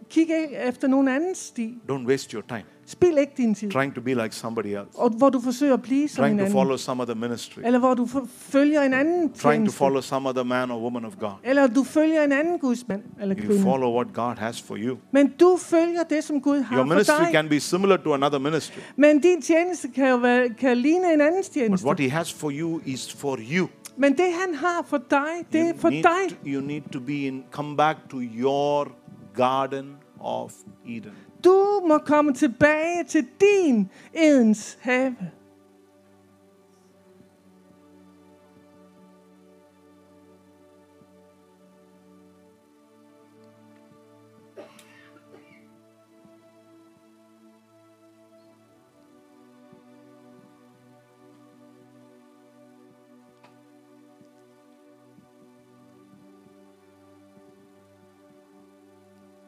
[0.09, 1.77] Kig ikke efter nogen anden sti.
[1.91, 3.71] Don't waste your time Spil ikke din tid.
[3.71, 6.37] trying to be like somebody else, Og hvor du forsøger at blive som trying en
[6.39, 6.53] to anden.
[6.59, 9.77] follow some other ministry, Eller hvor du for- følger en anden trying to tjeneste.
[9.77, 11.29] follow some other man or woman of God.
[11.43, 13.61] Eller du følger en anden gudsmand eller You kvinde.
[13.63, 14.97] follow what God has for you.
[15.11, 17.29] Men du følger det, som Gud har Your for ministry dig.
[17.31, 21.21] can be similar to another ministry, Men din tjeneste kan jo være, kan ligne en
[21.21, 21.85] andens but tjeneste.
[21.85, 23.67] what He has for you is for you.
[23.97, 25.19] Men det, han har for dig,
[25.53, 26.29] det er You for need, dig.
[26.29, 28.87] to, you need to be in, come back to your
[29.35, 29.85] garden
[30.19, 30.51] of
[30.87, 31.11] Eden.
[31.45, 35.15] Du må komme tilbage til din Edens have.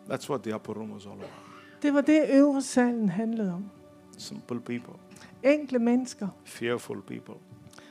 [0.08, 1.57] That's what the upper room was all about.
[1.82, 3.66] Det var det, øvre salen handlede om.
[4.18, 4.94] Simple people,
[5.44, 7.34] Enkle mennesker, fearful people,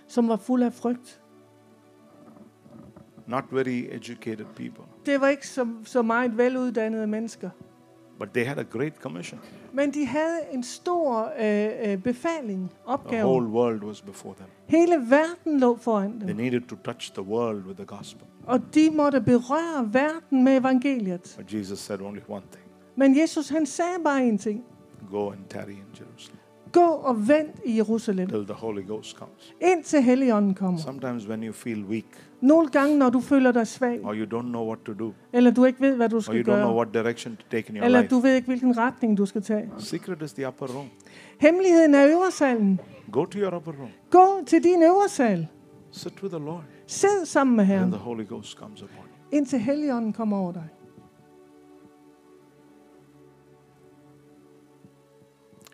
[0.08, 1.20] som var fuld af frygt.
[3.26, 7.50] not very educated people, Det var ikke så, så meget veluddannede mennesker.
[8.18, 9.40] but they had a great commission.
[9.72, 13.24] Men de havde en stor øh, øh, befaling, The opgave.
[13.24, 14.48] whole world was before them.
[14.66, 16.36] Hele verden lå foran They dem.
[16.36, 18.26] needed to touch the world with the gospel.
[18.46, 21.34] Og de måtte berøre verden med evangeliet.
[21.38, 22.65] But Jesus said only one thing
[22.96, 24.64] Men Jesus han sagde bare en ting.
[25.10, 26.38] go and tarry in Jerusalem
[26.72, 29.54] Gå og vent i Jerusalem, till the Holy Ghost comes.
[29.60, 30.80] indtil Helligånden kommer.
[30.80, 32.04] Sometimes when you feel weak
[32.40, 35.50] Nogle gange, når du føler dig svag, or you don't know what to do eller
[35.50, 37.70] du ikke ved, hvad du or you skal don't know gøre, what direction to take
[37.70, 39.70] in your eller life, du ved ikke, hvilken retning du skal tage.
[39.78, 40.86] secret is the upper room.
[41.40, 42.80] Hemmeligheden er øversalen.
[43.12, 45.46] Go to your upper room, Gå til din øversal.
[45.92, 49.38] sit with the Lord, Sid sammen med and Herren, the Holy Ghost comes upon you.
[49.38, 50.64] indtil Helligånden kommer over dig.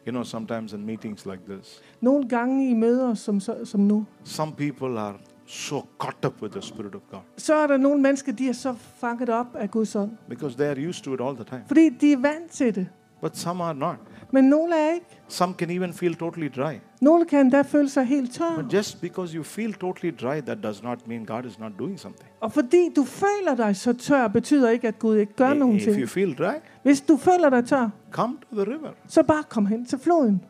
[0.07, 4.05] You know, sometimes in meetings like this, Nogle gange i møder som, så- som nu,
[4.25, 5.15] some people are
[5.47, 8.53] so caught up with the Spirit of God så er der nogle mennesker, de er
[8.53, 10.11] så fanget op af Guds ånd.
[10.29, 11.63] because they are used to it all the time.
[11.67, 12.89] Fordi de er vant til det.
[13.21, 13.97] But some are not.
[14.35, 15.07] Men nogle er ikke.
[15.29, 16.75] Some can even feel totally dry.
[17.01, 18.63] Nogle kan endda føle sig helt tør.
[18.63, 22.01] But just because you feel totally dry, that does not mean God is not doing
[22.01, 22.31] something.
[22.41, 25.99] Og fordi du føler dig så tør, betyder ikke, at Gud ikke gør nogen If
[25.99, 28.91] you feel dry, Hvis du føler dig tør, come to the river.
[29.09, 30.45] så bare kom hen til floden.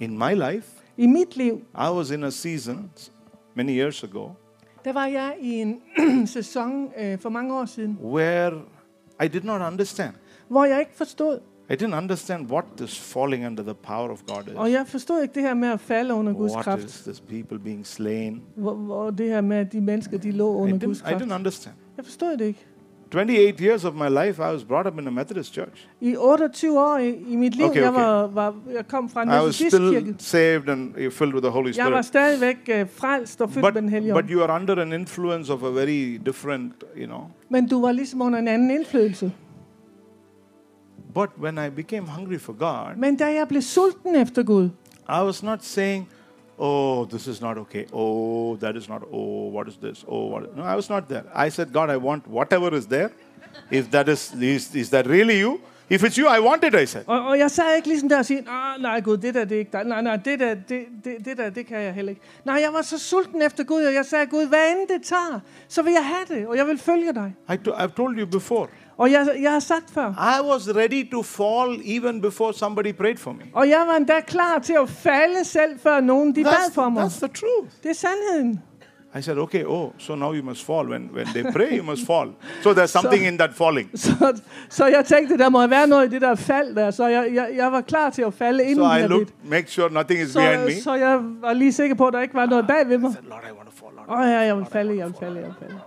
[0.00, 2.90] In my life, I mit liv, I was in a season
[3.54, 4.28] many years ago
[4.84, 5.80] der var jeg i en
[6.26, 8.52] sæson øh, for mange år siden, where
[9.24, 10.14] I did not understand.
[10.48, 11.38] hvor jeg ikke forstod.
[11.70, 14.54] I didn't understand what this falling under the power of God is.
[14.54, 16.84] Og jeg forstod ikke det her med at falde under Guds What kraft.
[16.84, 18.42] is this people being slain?
[18.56, 21.24] Hvor, hvor det her med, at de mennesker, de lå under Guds didn't, I kraft.
[21.24, 21.74] didn't understand.
[21.96, 22.66] Jeg forstod det ikke.
[23.12, 25.88] 28 years of my life, I was brought up in a Methodist church.
[26.00, 28.00] I 28 år i, i mit liv, Okay, Jeg, okay.
[28.00, 31.50] var, var, jeg kom fra en I was still saved and uh, filled with the
[31.50, 32.04] Holy Jeg var Spirit.
[32.04, 35.52] stadigvæk uh, frelst og fyldt But, med den hellige but you are under an influence
[35.52, 37.20] of a very different, you know.
[37.48, 39.32] Men du var ligesom under en anden indflydelse.
[41.14, 44.68] But when I became hungry for God, Men da jeg blev sulten efter Gud,
[45.08, 46.08] I was not saying,
[46.58, 47.86] oh, this is not okay.
[47.92, 50.04] Oh, that is not, oh, what is this?
[50.08, 50.56] Oh, what?
[50.56, 51.24] No, I was not there.
[51.34, 53.10] I said, God, I want whatever is there.
[53.70, 55.60] If that is, is, is that really you?
[55.90, 57.04] If it's you, I want it, I said.
[57.06, 59.54] og, og jeg sad ikke ligesom der og sige, ah, nej Gud, det der, det
[59.54, 59.84] er ikke dig.
[59.84, 62.22] Nej, nej, det der, det, det, det der, det kan jeg heller ikke.
[62.44, 65.40] Nej, jeg var så sulten efter Gud, og jeg sagde, Gud, hvad end det tager,
[65.68, 67.34] så vil jeg have det, og jeg vil følge dig.
[67.54, 68.68] I to, I've told you before.
[68.96, 73.16] Og jeg, jeg har sagt før, I was ready to fall even before somebody prayed
[73.16, 73.42] for me.
[73.52, 77.04] og jeg var endda klar til at falde selv, før nogen de bad for mig.
[77.04, 77.72] that's the truth.
[77.82, 78.60] Det er sandheden.
[79.18, 80.88] I said, okay, oh, so now you must fall.
[80.88, 82.28] When, when they pray, you must fall.
[82.62, 83.90] So there's something in that falling.
[83.98, 87.30] Så, så jeg tænkte, der må være noget i det der fald der, så jeg,
[87.34, 89.50] jeg, jeg var klar til at falde, inden So I looked, lidt.
[89.50, 90.72] make sure nothing is behind me.
[90.74, 93.10] Så, så jeg var lige sikker på, at der ikke var noget bag ved mig.
[93.10, 93.92] I said, Lord, I want to fall.
[94.08, 95.80] Åh oh, ja, jeg vil falde, jeg vil falde, jeg vil falde.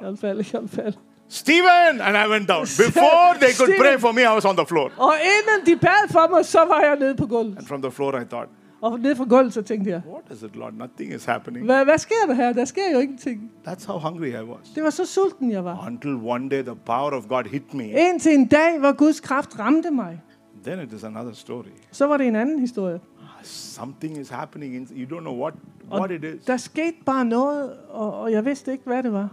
[0.00, 0.96] Jeg vil falde, jeg vil falde.
[1.30, 2.00] Stephen!
[2.00, 2.62] And I went down.
[2.86, 4.90] Before they could pray for me, I was on the floor.
[4.96, 7.56] Og inden de bad for mig, så var jeg nede på gulvet.
[7.58, 8.50] And from the floor, I thought,
[8.80, 10.72] Og nede på gulvet, så tænkte jeg, what is it, Lord?
[10.72, 11.64] Nothing is happening.
[11.64, 12.52] hvad, hvad sker der her?
[12.52, 13.50] Der sker jo ingenting.
[13.68, 14.68] That's how hungry I was.
[14.74, 15.86] Det var så sulten, jeg var.
[15.86, 17.84] Until one day the power of God hit me.
[17.84, 20.22] Indtil en dag, hvor Guds kraft ramte mig.
[20.64, 21.64] Then it is another story.
[21.92, 23.00] Så var det en anden historie.
[23.42, 24.74] Something is happening.
[24.74, 25.54] In, you don't know what,
[25.92, 26.44] what it is.
[26.44, 29.28] Der skete bare noget, og, og jeg vidste ikke, hvad det var.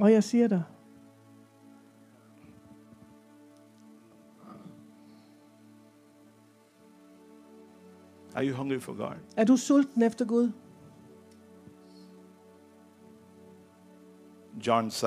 [0.00, 0.62] Og jeg siger dig,
[8.34, 9.14] Are you hungry for God?
[9.36, 10.50] er du sulten efter Gud?
[14.66, 15.06] John 7,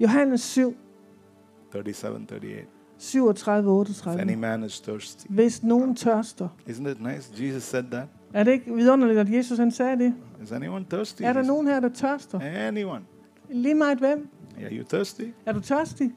[0.00, 0.76] Johannes 7,
[1.72, 2.66] 37, 38.
[2.98, 4.20] 37, If 38.
[4.20, 5.26] any man is thirsty.
[5.28, 6.48] Hvis nogen tørster.
[6.68, 7.44] Isn't it nice?
[7.46, 8.08] Jesus said that.
[8.34, 10.14] Er det ikke vidunderligt, at Jesus han sagde det?
[10.42, 11.22] Is anyone thirsty?
[11.22, 12.40] Er der nogen her, der tørster?
[12.40, 13.04] Anyone.
[13.50, 14.28] Lige meget hvem?
[14.64, 15.24] Are you thirsty?
[15.46, 16.12] Er du tørstig?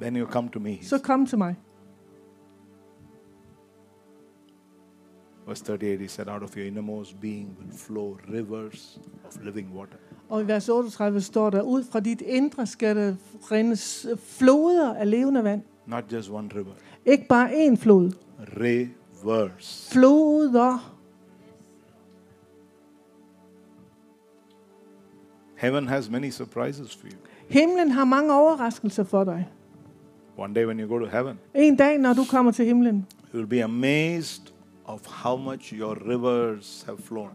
[0.00, 0.78] Then you come to me.
[0.82, 1.56] Så kom til mig.
[5.46, 9.96] Verse 38, he said, Out of your innermost being will flow rivers of living water.
[10.28, 13.14] Og i vers 38 står der, ud fra dit indre skal der
[13.50, 15.62] rendes floder af levende vand.
[15.86, 16.72] Not just one river.
[17.06, 18.12] Ikke bare én flod.
[18.60, 19.88] Rivers.
[19.92, 20.91] Floder.
[25.62, 27.16] Heaven has many surprises for you.
[27.48, 29.48] Himlen har mange overraskelser for dig.
[30.38, 33.38] One day when you go to heaven, En dag, når du kommer til himlen, you
[33.38, 34.42] will be amazed
[34.84, 37.30] of how much your rivers have flown.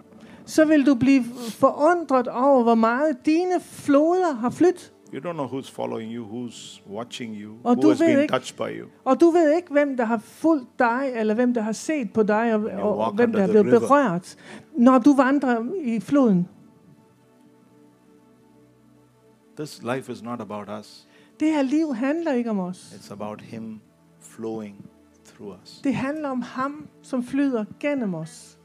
[0.45, 4.93] så vil du blive forundret over, hvor meget dine floder har flyttet.
[5.13, 8.57] You don't know who's following you, who's watching you, Og who has been ikke- touched
[8.57, 8.87] by you.
[9.05, 12.23] Og du ved ikke, hvem der har fulgt dig, eller hvem der har set på
[12.23, 13.79] dig, og, og, og hvem der er blevet river.
[13.79, 14.35] berørt,
[14.77, 16.47] når du vandrer i floden.
[19.57, 21.07] This life is not about us.
[21.39, 22.93] Det her liv handler ikke om os.
[22.93, 23.81] It's about Him
[24.19, 24.85] flowing
[25.25, 25.81] through us.
[25.83, 28.59] Det handler om ham, som flyder gennem os.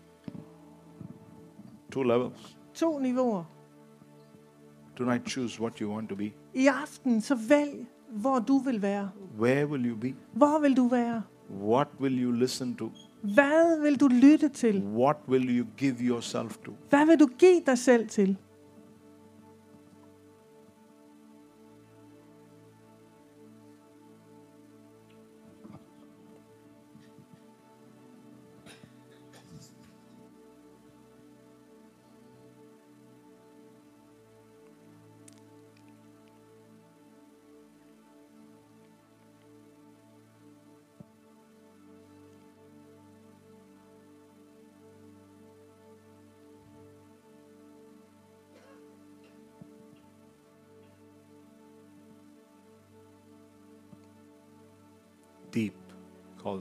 [1.92, 2.56] Two levels.
[2.74, 3.44] To niveauer.
[4.96, 6.32] Tonight, choose what you want to be.
[6.54, 9.10] I aften, så vælg, hvor du vil være.
[9.38, 10.14] Where will you be?
[10.32, 11.22] Hvor vil du være?
[11.62, 12.90] What will you listen to?
[13.22, 14.82] Hvad vil du lytte til?
[14.82, 16.72] What will you give yourself to?
[16.88, 18.36] Hvad vil du give dig selv til?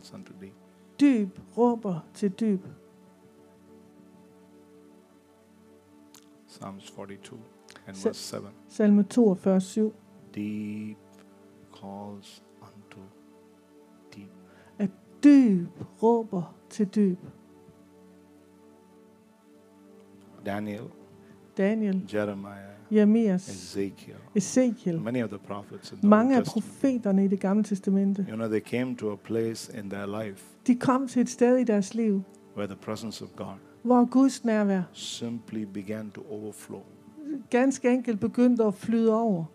[0.02, 0.54] Calls unto deep.
[1.00, 2.66] Dyb råber til dyb.
[6.48, 7.40] Psalms 42
[7.88, 8.48] and verse 7.
[8.68, 9.94] Salme 42, 7.
[10.36, 10.98] Deep
[11.74, 13.00] calls unto
[14.16, 14.32] deep.
[14.80, 14.90] At
[15.24, 15.70] dyb
[16.04, 17.20] råber til dyb.
[20.46, 20.92] Daniel,
[21.58, 22.56] Daniel, Jeremiah,
[22.92, 25.00] Jeremias, Ezekiel, Ezekiel.
[25.00, 26.66] many of the prophets in the Mange Old af Testament.
[26.82, 30.46] profeterne i det gamle testamente, You know, they came to a place in their life
[30.68, 32.22] de kom til et sted i deres liv,
[32.58, 36.82] where the presence of God hvor Guds nærvær simply began to overflow.
[37.50, 39.46] ganske enkelt begyndte at flyde over.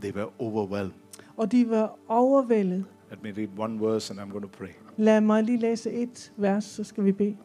[0.00, 0.92] They were overwhelmed.
[1.36, 2.84] Og de var overvældet.
[3.10, 4.70] Let me read one verse and I'm going to pray.
[5.00, 7.36] Lad mig lige læse et vers, så skal vi bede.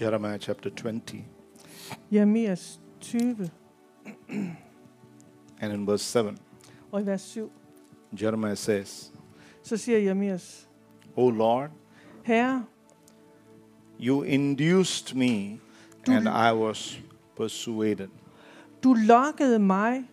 [0.00, 1.24] Jeremiah chapter 20
[2.12, 3.50] Jeremias 20
[5.60, 6.36] and in verse 7,
[6.92, 7.50] og i vers 7,
[8.22, 9.12] Jeremiah says,
[9.62, 10.68] så siger Jeremias,
[11.16, 11.70] O Lord,
[12.22, 12.64] Herre,
[14.00, 15.60] you induced me
[16.06, 17.00] Du- and I was
[17.36, 18.08] persuaded.
[18.84, 20.04] du lokkede mig,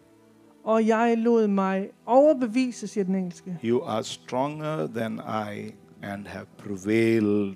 [0.64, 3.60] og jeg lod mig overbevise, siger den engelske.
[3.64, 5.22] You are stronger than
[5.58, 5.72] I
[6.04, 7.56] and have prevailed.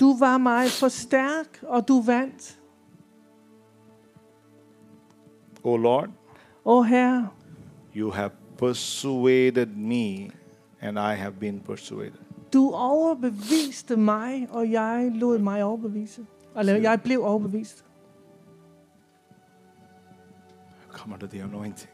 [0.00, 2.58] Du var mig for stærk, og du vandt.
[5.64, 6.10] O Lord,
[6.64, 7.28] Åh Herre,
[7.96, 10.30] you have persuaded me
[10.80, 12.18] and I have been persuaded.
[12.52, 16.26] du overbeviste mig, og jeg lod mig overbevise.
[16.58, 17.84] Eller jeg blev overbevist.
[20.92, 21.90] Come under the anointing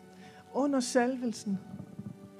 [0.54, 1.58] Under salvelsen,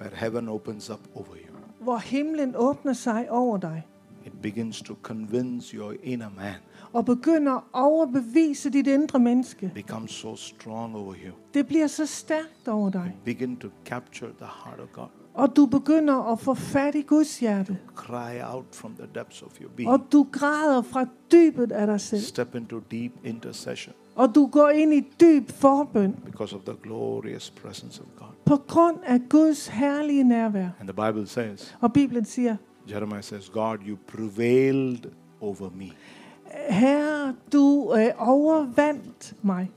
[0.01, 1.55] where heaven opens up over you.
[1.81, 3.87] hvor himlen åbner sig over dig,
[4.27, 6.55] It begins to convince your inner man,
[6.95, 9.71] og begynder at overbevise dit indre menneske.
[9.75, 11.33] becomes so strong over you.
[11.55, 13.17] Det bliver så stærkt over dig.
[13.25, 15.07] Begin to capture the heart of God.
[15.35, 17.79] Og du begynder at få fat i Guds hjerte.
[17.95, 19.91] Cry out from the depths of your being.
[19.91, 22.21] Og du græder fra dybet af dig selv.
[22.21, 23.95] Step into deep intercession.
[24.17, 28.29] Og du går ind i dyb forbøn because of the glorious presence of God.
[28.45, 30.69] på grund af Guds herlige nærvær.
[30.81, 32.57] And the Bible says, Og Bibelen siger,
[32.91, 34.99] Jeremiah says, God, you prevailed
[35.41, 35.85] over me.
[36.69, 39.71] Herre, du øh, overvandt mig.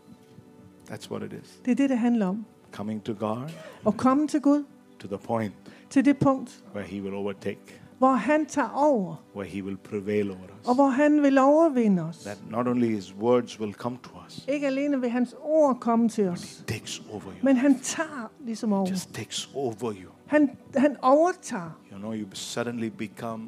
[0.92, 1.60] That's what it is.
[1.66, 2.46] Det er det, det handler om.
[2.72, 3.50] Coming to God
[3.88, 4.64] At komme til Gud
[5.00, 5.54] to the point
[5.90, 7.60] til det punkt, where He will overtake,
[7.98, 10.76] hvor han tager over, where He will prevail over og us.
[10.76, 12.18] hvor han vil overvinde os.
[12.18, 16.10] That not only His words will come to us, Ikke alene vil hans ord komme
[16.10, 17.32] til os, He takes over you.
[17.44, 18.90] men han tager ligesom over.
[18.90, 20.12] Just takes over you.
[20.26, 23.44] Han, han overtager, You know, you suddenly become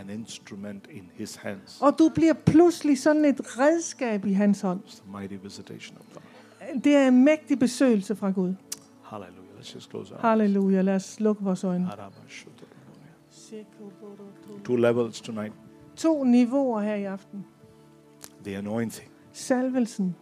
[0.00, 1.78] an instrument in His hands.
[1.80, 4.80] og du bliver pludselig sådan et redskab i hans hånd.
[4.86, 6.22] It's the mighty visitation of God.
[6.84, 8.54] Det er en mægtig besøgelse fra Gud.
[9.02, 9.42] Hallelujah.
[9.58, 10.22] Let's just close our eyes.
[10.22, 10.82] Halleluja.
[10.82, 11.90] Lad os lukke vores øjne.
[14.64, 15.54] Two levels tonight.
[15.96, 17.44] To niveauer her i aften.
[18.44, 20.16] The anointing Salvelsen,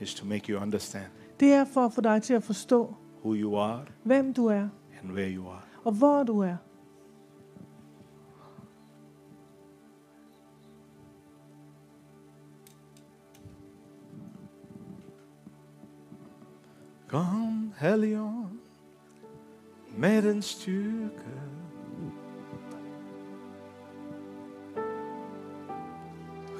[0.00, 1.06] is to make you understand
[1.40, 2.94] det er for at få dig til at forstå,
[3.24, 4.68] who you are hvem du er,
[5.02, 5.60] and where you are.
[5.84, 6.56] og hvor du er.
[17.12, 18.58] Kom, Helligånd,
[19.96, 21.32] med en styrke.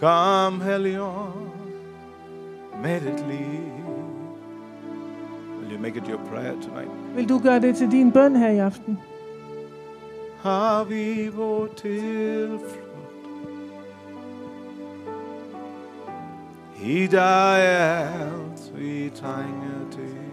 [0.01, 1.51] Kom, Helligånd,
[2.83, 3.73] med et liv.
[5.59, 6.91] Will you make it your prayer tonight?
[7.15, 8.99] Vil du gøre det til din bøn her i aften?
[10.43, 12.79] Har vi vor tilflugt
[16.85, 20.32] I dig er alt vi trænger til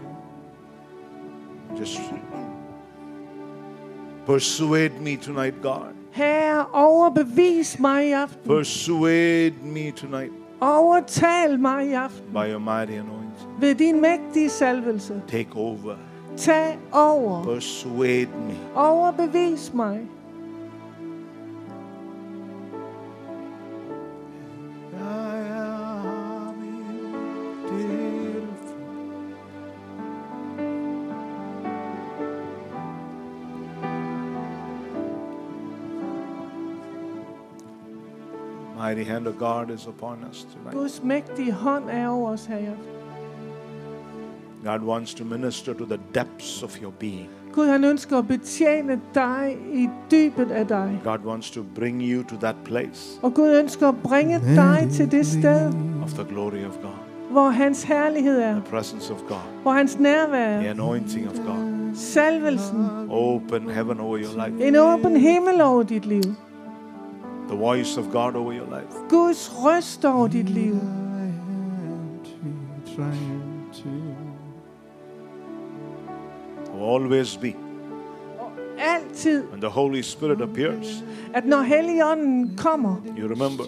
[1.77, 1.99] Just
[4.25, 5.93] persuade me tonight, God.
[6.11, 8.47] Herre, overbevis mig i aften.
[8.57, 13.49] Persuade me tonight Overtal mig i aften by your mighty anointing.
[13.59, 15.21] ved din mægtige salvelse.
[15.27, 15.95] Take over.
[16.37, 17.43] Tag over.
[17.43, 18.53] Persuade me.
[18.75, 19.99] Overbevis mig.
[38.87, 40.73] Mighty hand of God is upon us tonight.
[40.73, 42.85] Guds mægtige hånd er over os her i aften.
[44.65, 47.29] God wants to minister to the depths of your being.
[47.53, 50.99] Gud, han ønsker at betjene dig i dybet af dig.
[51.03, 55.11] God wants to bring you to that place Og Gud ønsker at bringe dig til
[55.11, 55.73] det sted,
[56.03, 58.51] of the glory of God, hvor hans herlighed er.
[58.53, 60.71] the presence of God, Hvor hans nærvær the er.
[60.71, 61.95] anointing of God.
[61.95, 62.87] Salvelsen.
[63.09, 66.21] Open heaven over your life, En åben himmel over dit liv.
[67.49, 68.93] The voice of God over your life.
[69.09, 70.75] Guds røst over dit liv.
[76.73, 77.55] Will always be
[78.77, 81.03] Altid, when the Holy Spirit appears.
[81.33, 83.63] at når Helligånden kommer, You remember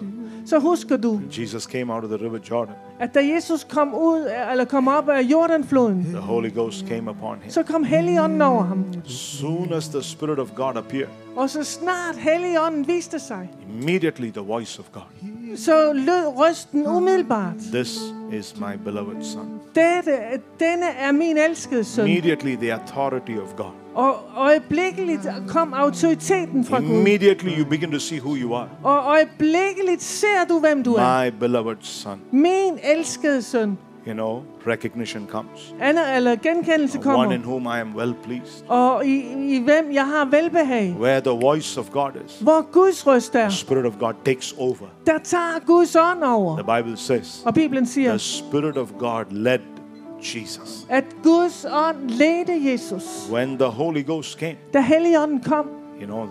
[0.46, 2.74] så husker du, Jesus came out of the river Jordan.
[3.00, 7.36] at da Jesus kom ud, eller kom op af Jordanfloden, The Holy Ghost came upon
[7.42, 7.50] him.
[7.50, 8.84] så kom Helligånden over ham.
[9.04, 14.40] Soon as the Spirit of God appeared, Og så snart Helligånden viste sig, immediately the
[14.40, 15.02] voice of God.
[15.56, 17.54] så lød røsten umiddelbart.
[17.72, 17.98] This
[18.32, 19.60] is my beloved Son.
[19.74, 20.12] Dette,
[20.60, 22.06] denne er min elskede søn.
[22.06, 23.70] Immediately the authority of God.
[23.94, 26.88] Og øjeblikkeligt kom autoriteten fra Gud.
[26.88, 28.68] Immediately you begin to see who you are.
[28.82, 31.24] Og øjeblikkeligt ser du, hvem du er.
[31.24, 32.20] My beloved Son.
[32.30, 33.78] Min elskede søn.
[34.06, 35.74] You know, recognition comes.
[35.82, 38.64] Eller genkendelse One in whom I am well pleased.
[38.68, 39.16] Og i,
[39.56, 40.96] i hvem jeg har velbehag.
[41.00, 44.54] Where the voice of God is, Hvor Guds røst er, the Spirit of God takes
[44.58, 44.86] over.
[45.06, 46.56] der tager Guds ånd over.
[46.62, 49.58] The Bible says Og Bibelen siger, the Spirit of God led
[50.36, 50.86] Jesus.
[50.88, 53.28] at Guds ånd ledte Jesus.
[53.32, 55.66] When the Holy Ghost came, Da Helligånden kom,
[56.00, 56.26] you know,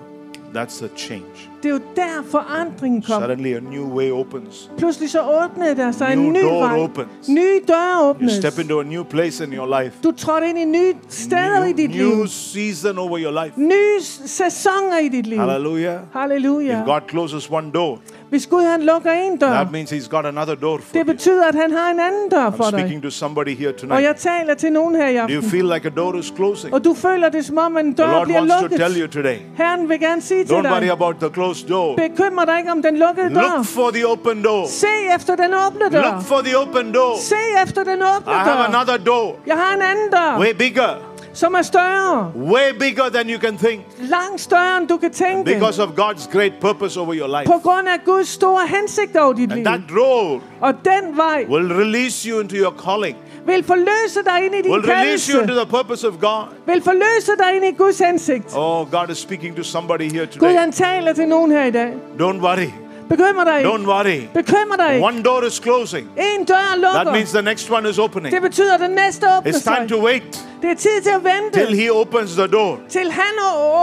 [0.55, 1.49] that's a change.
[1.63, 3.21] det er jo der forandringen kom.
[3.21, 4.71] Suddenly a new way opens.
[4.77, 6.77] Pludselig så åbnede der sig en New ny door vej.
[6.79, 7.29] opens.
[7.29, 9.95] Nye døre You step into a new place in your life.
[10.03, 13.53] Du trådte ind i nye steder i dit New, new season over your life.
[13.59, 15.39] Nye sæsoner i dit liv.
[15.39, 15.99] Hallelujah.
[16.13, 16.79] Halleluja.
[16.79, 17.99] If God closes one door,
[18.31, 21.47] Hvis Gud han lukker en dør, that means He's got another door for det betyder,
[21.47, 22.79] at han har en anden dør I'm for dig.
[22.79, 24.03] speaking to somebody here Og tonight.
[24.03, 25.49] jeg taler til nogen her i Do you aften.
[25.51, 26.73] feel like a door is closing?
[26.73, 29.01] Og du føler det som om, en The dør Lord bliver wants to tell you
[29.01, 29.11] lukket.
[29.11, 29.37] today.
[29.57, 31.95] Herren vil gerne sige til Don't worry dig, about the closed door.
[31.95, 33.63] bekymre dig ikke om den lukkede Look dør.
[33.63, 34.65] for the open door.
[34.67, 36.19] Se efter den åbne Look dør.
[36.19, 37.17] for the open door.
[37.19, 38.63] Se efter den åbne I have dør.
[38.75, 40.39] another door, Jeg har en anden dør.
[40.39, 40.89] way bigger.
[41.33, 42.31] Som er større.
[42.35, 45.53] way bigger than you can think, Langt større, end du kan tænke.
[45.53, 47.45] because of God's great purpose over your life.
[47.45, 49.57] På grund af Guds store hensigt over dit liv.
[49.57, 54.45] And that road Og den vej will release you into your calling, vil forløse dig
[54.45, 56.43] ind i din will release you into the purpose of God.
[56.65, 58.45] Vil forløse dig ind i Guds hensigt.
[58.55, 60.53] Oh, God is speaking to somebody here Gud today.
[60.59, 61.93] han taler til nogen her i dag.
[62.19, 62.69] Don't worry.
[63.11, 63.63] Bekymr dig.
[63.65, 64.27] Don't worry.
[64.33, 65.01] Bekymr dig.
[65.01, 66.07] One door is closing.
[66.17, 68.33] En dør That means the next one is opening.
[68.33, 69.89] Det betyder, den næste åbner It's time sig.
[69.89, 72.79] to wait Det er tid til at vente, till He opens the door.
[72.89, 73.33] til han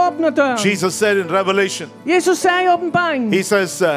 [0.07, 0.59] åbner døren.
[0.71, 3.89] Jesus said in Revelation, Jesus sagde i åbenbaringen, He says, uh,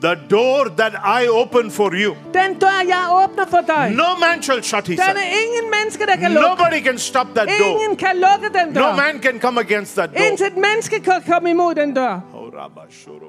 [0.00, 4.42] The door that I open for you, den dør, jeg åbner for dig, no man
[4.42, 5.16] shall shut, den said.
[5.16, 6.48] er ingen menneske, der kan lukke.
[6.48, 7.80] Nobody can stop that door.
[7.80, 10.24] Ingen kan lukke den No man can come against that door.
[10.24, 12.20] Indtil et menneske kan komme imod den dør.
[12.34, 13.28] Oh, Rabba Shoro